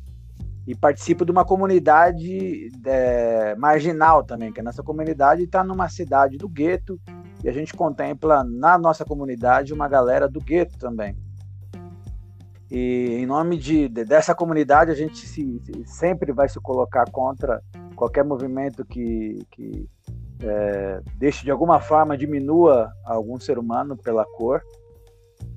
[0.66, 6.38] e participo de uma comunidade é, marginal também, que a nossa comunidade está numa cidade
[6.38, 6.98] do gueto,
[7.44, 11.18] e a gente contempla na nossa comunidade uma galera do gueto também.
[12.72, 17.62] E em nome de, de dessa comunidade, a gente se, sempre vai se colocar contra
[17.98, 19.90] qualquer movimento que, que
[20.44, 24.62] é, deixe de alguma forma diminua algum ser humano pela cor.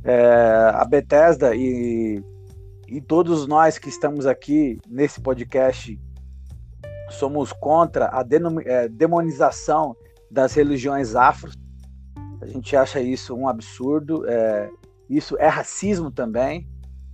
[0.02, 2.22] É, a Bethesda e,
[2.88, 5.98] e todos nós que estamos aqui nesse podcast
[7.10, 8.24] somos contra a
[8.64, 9.96] é, demonização
[10.30, 11.54] das religiões afros.
[12.40, 14.28] A gente acha isso um absurdo.
[14.28, 14.70] É,
[15.08, 16.68] isso é racismo também.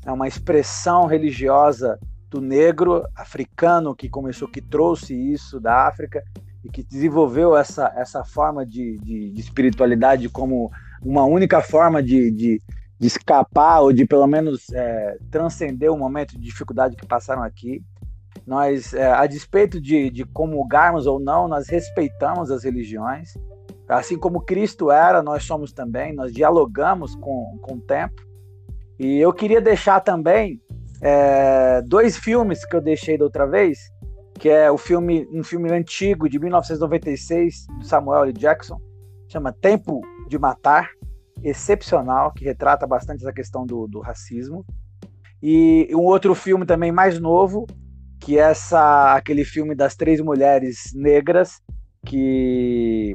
[0.04, 1.98] É uma expressão religiosa
[2.28, 6.22] do negro africano que começou, que trouxe isso da África
[6.64, 10.70] e que desenvolveu essa, essa forma de, de, de espiritualidade como
[11.02, 12.62] uma única forma de, de,
[12.98, 17.82] de escapar ou de pelo menos é, transcender o momento de dificuldade que passaram aqui.
[18.46, 23.34] Nós, é, a despeito de, de comungarmos ou não, nós respeitamos as religiões.
[23.88, 28.22] Assim como Cristo era, nós somos também, nós dialogamos com, com o tempo.
[28.98, 30.60] E eu queria deixar também
[31.00, 33.78] é, dois filmes que eu deixei da outra vez,
[34.40, 38.32] que é o filme, um filme antigo de 1996 do Samuel L.
[38.32, 38.80] Jackson,
[39.28, 40.88] chama Tempo de Matar,
[41.44, 44.64] excepcional, que retrata bastante essa questão do, do racismo.
[45.42, 47.66] E um outro filme também mais novo,
[48.18, 51.60] que é essa, aquele filme das três mulheres negras
[52.06, 53.14] que,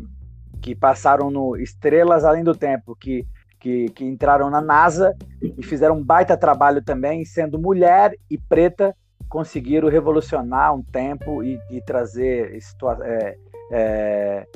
[0.62, 3.26] que passaram no Estrelas Além do Tempo, que,
[3.60, 8.96] que, que entraram na NASA e fizeram um baita trabalho também, sendo mulher e preta,
[9.36, 12.58] conseguiram revolucionar um tempo e, e trazer
[13.04, 13.38] é,
[13.70, 14.48] é,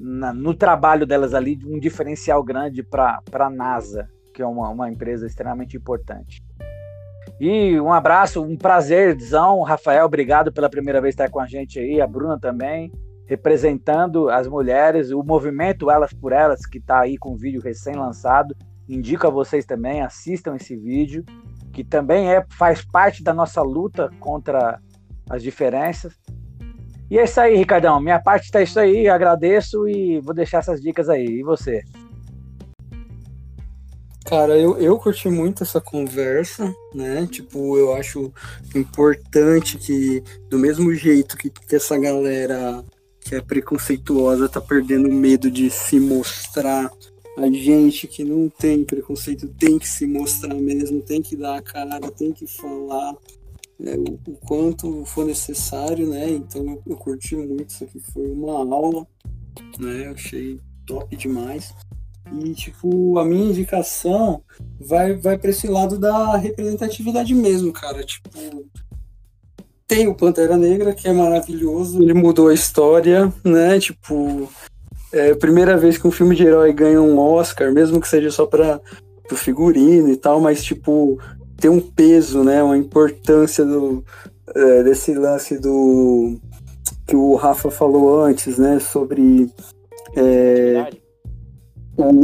[0.00, 4.90] na, no trabalho delas ali um diferencial grande para a NASA, que é uma, uma
[4.90, 6.42] empresa extremamente importante.
[7.38, 12.00] E um abraço, um prazerzão, Rafael, obrigado pela primeira vez estar com a gente aí,
[12.00, 12.90] a Bruna também,
[13.26, 18.56] representando as mulheres, o movimento Elas por Elas, que está aí com o vídeo recém-lançado.
[18.88, 21.26] Indico a vocês também, assistam esse vídeo,
[21.78, 24.80] que também é, faz parte da nossa luta contra
[25.30, 26.12] as diferenças.
[27.08, 28.00] E é isso aí, Ricardão.
[28.00, 31.24] Minha parte está isso aí, agradeço e vou deixar essas dicas aí.
[31.24, 31.84] E você?
[34.24, 37.28] Cara, eu, eu curti muito essa conversa, né?
[37.30, 38.32] Tipo, eu acho
[38.74, 42.84] importante que, do mesmo jeito que, que essa galera
[43.20, 46.90] que é preconceituosa tá perdendo medo de se mostrar,
[47.38, 51.62] a gente que não tem preconceito tem que se mostrar mesmo, tem que dar a
[51.62, 53.14] cara, tem que falar
[53.78, 56.28] né, o, o, quanto for necessário, né?
[56.30, 59.06] Então eu, eu curti muito, isso aqui foi uma aula,
[59.78, 60.08] né?
[60.08, 61.72] Eu achei top demais.
[62.44, 64.42] E, tipo, a minha indicação
[64.78, 68.04] vai, vai para esse lado da representatividade mesmo, cara.
[68.04, 68.28] Tipo,
[69.86, 73.78] tem o Pantera Negra, que é maravilhoso, ele mudou a história, né?
[73.78, 74.50] Tipo,
[75.12, 78.30] é a primeira vez que um filme de herói ganha um Oscar, mesmo que seja
[78.30, 78.80] só para
[79.30, 81.18] o figurino e tal, mas, tipo,
[81.58, 82.62] tem um peso, né?
[82.62, 84.04] Uma importância do,
[84.54, 86.38] é, desse lance do
[87.06, 88.78] que o Rafa falou antes, né?
[88.78, 89.50] Sobre.
[90.16, 90.86] É,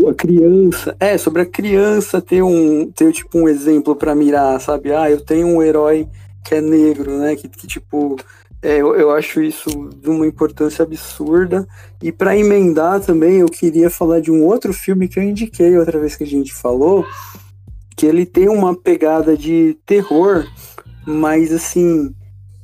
[0.09, 4.93] a criança, é, sobre a criança ter um, ter tipo um exemplo para mirar, sabe?
[4.93, 6.09] Ah, eu tenho um herói
[6.44, 7.35] que é negro, né?
[7.35, 8.16] Que, que tipo,
[8.64, 9.68] é, eu, eu acho isso
[10.00, 11.68] de uma importância absurda.
[12.02, 16.00] E para emendar também, eu queria falar de um outro filme que eu indiquei outra
[16.00, 17.04] vez que a gente falou,
[17.94, 20.46] que ele tem uma pegada de terror,
[21.06, 22.14] mas assim,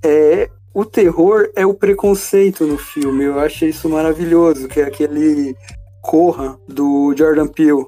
[0.02, 3.24] é, o terror é o preconceito no filme.
[3.24, 5.54] Eu achei isso maravilhoso, que é aquele
[6.00, 7.84] Corra, do Jordan Peele,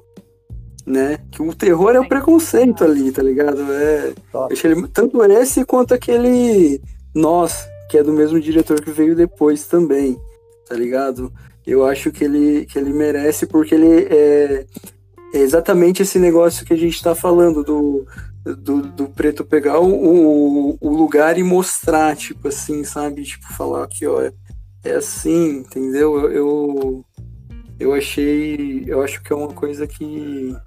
[0.85, 1.17] né?
[1.31, 3.59] Que o terror é o preconceito ali, tá ligado?
[3.73, 4.13] É,
[4.63, 6.79] ele, tanto esse quanto aquele
[7.15, 10.19] Nós, que é do mesmo diretor que veio depois também,
[10.67, 11.31] tá ligado?
[11.63, 14.65] Eu acho que ele, que ele merece porque ele é,
[15.31, 18.07] é exatamente esse negócio que a gente tá falando do,
[18.43, 23.21] do, do preto pegar o, o, lugar e mostrar, tipo assim, sabe?
[23.21, 24.23] Tipo, falar que, ó,
[24.83, 26.19] é, assim, entendeu?
[26.19, 27.05] Eu, eu,
[27.79, 28.85] eu achei.
[28.87, 30.57] Eu acho que é uma coisa que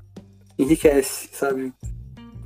[0.56, 1.72] enriquece, sabe?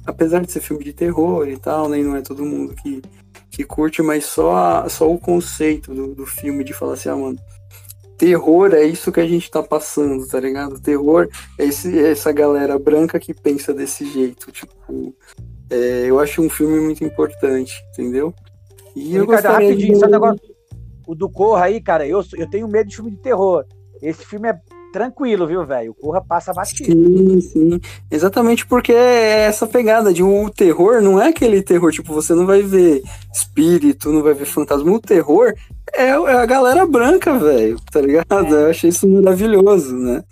[0.06, 3.02] Apesar de ser filme de terror e tal, nem né, não é todo mundo que,
[3.50, 7.16] que curte, mas só, a, só o conceito do, do filme de falar assim, ah,
[7.16, 7.38] mano,
[8.16, 10.80] terror é isso que a gente tá passando, tá ligado?
[10.80, 11.28] Terror
[11.58, 15.14] é esse, essa galera branca que pensa desse jeito, tipo,
[15.68, 18.32] é, eu acho um filme muito importante, entendeu?
[18.94, 19.98] E eu Ricardo, rapidinho, de...
[19.98, 20.40] só um negócio,
[21.06, 23.64] o do Corra aí, cara, eu, eu tenho medo de filme de terror.
[24.02, 24.58] Esse filme é
[24.92, 25.92] tranquilo, viu, velho?
[25.92, 26.92] O Corra passa batido.
[26.92, 27.80] Sim, sim.
[28.10, 32.46] Exatamente porque é essa pegada de um terror não é aquele terror, tipo, você não
[32.46, 33.02] vai ver
[33.32, 34.90] espírito, não vai ver fantasma.
[34.90, 35.54] O terror
[35.92, 38.56] é, é a galera branca, velho, tá ligado?
[38.56, 38.64] É.
[38.64, 40.24] Eu achei isso maravilhoso, né?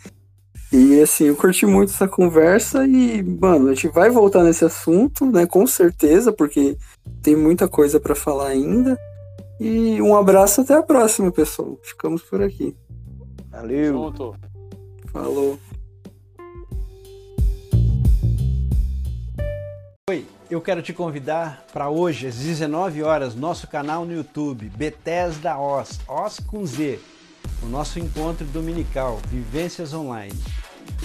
[0.70, 5.24] E assim, eu curti muito essa conversa e, mano, a gente vai voltar nesse assunto,
[5.24, 5.46] né?
[5.46, 6.76] Com certeza, porque
[7.22, 8.98] tem muita coisa para falar ainda.
[9.58, 11.78] E um abraço até a próxima, pessoal.
[11.82, 12.76] Ficamos por aqui.
[13.50, 13.92] Valeu.
[13.92, 14.34] Junto.
[15.12, 15.58] Falou.
[20.10, 25.58] Oi, eu quero te convidar para hoje, às 19 horas, nosso canal no YouTube, Bethesda
[25.58, 26.98] Os, Os com Z,
[27.62, 30.38] o nosso encontro dominical, Vivências Online.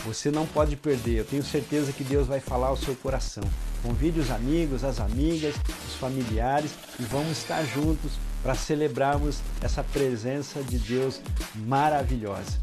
[0.06, 3.44] Você não pode perder, eu tenho certeza que Deus vai falar ao seu coração.
[3.82, 5.56] Convide os amigos, as amigas,
[5.88, 11.22] os familiares e vamos estar juntos para celebrarmos essa presença de Deus
[11.56, 12.63] maravilhosa.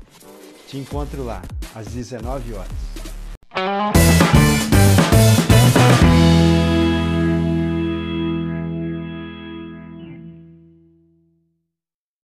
[0.70, 1.42] Te encontro lá,
[1.74, 4.49] às 19 horas.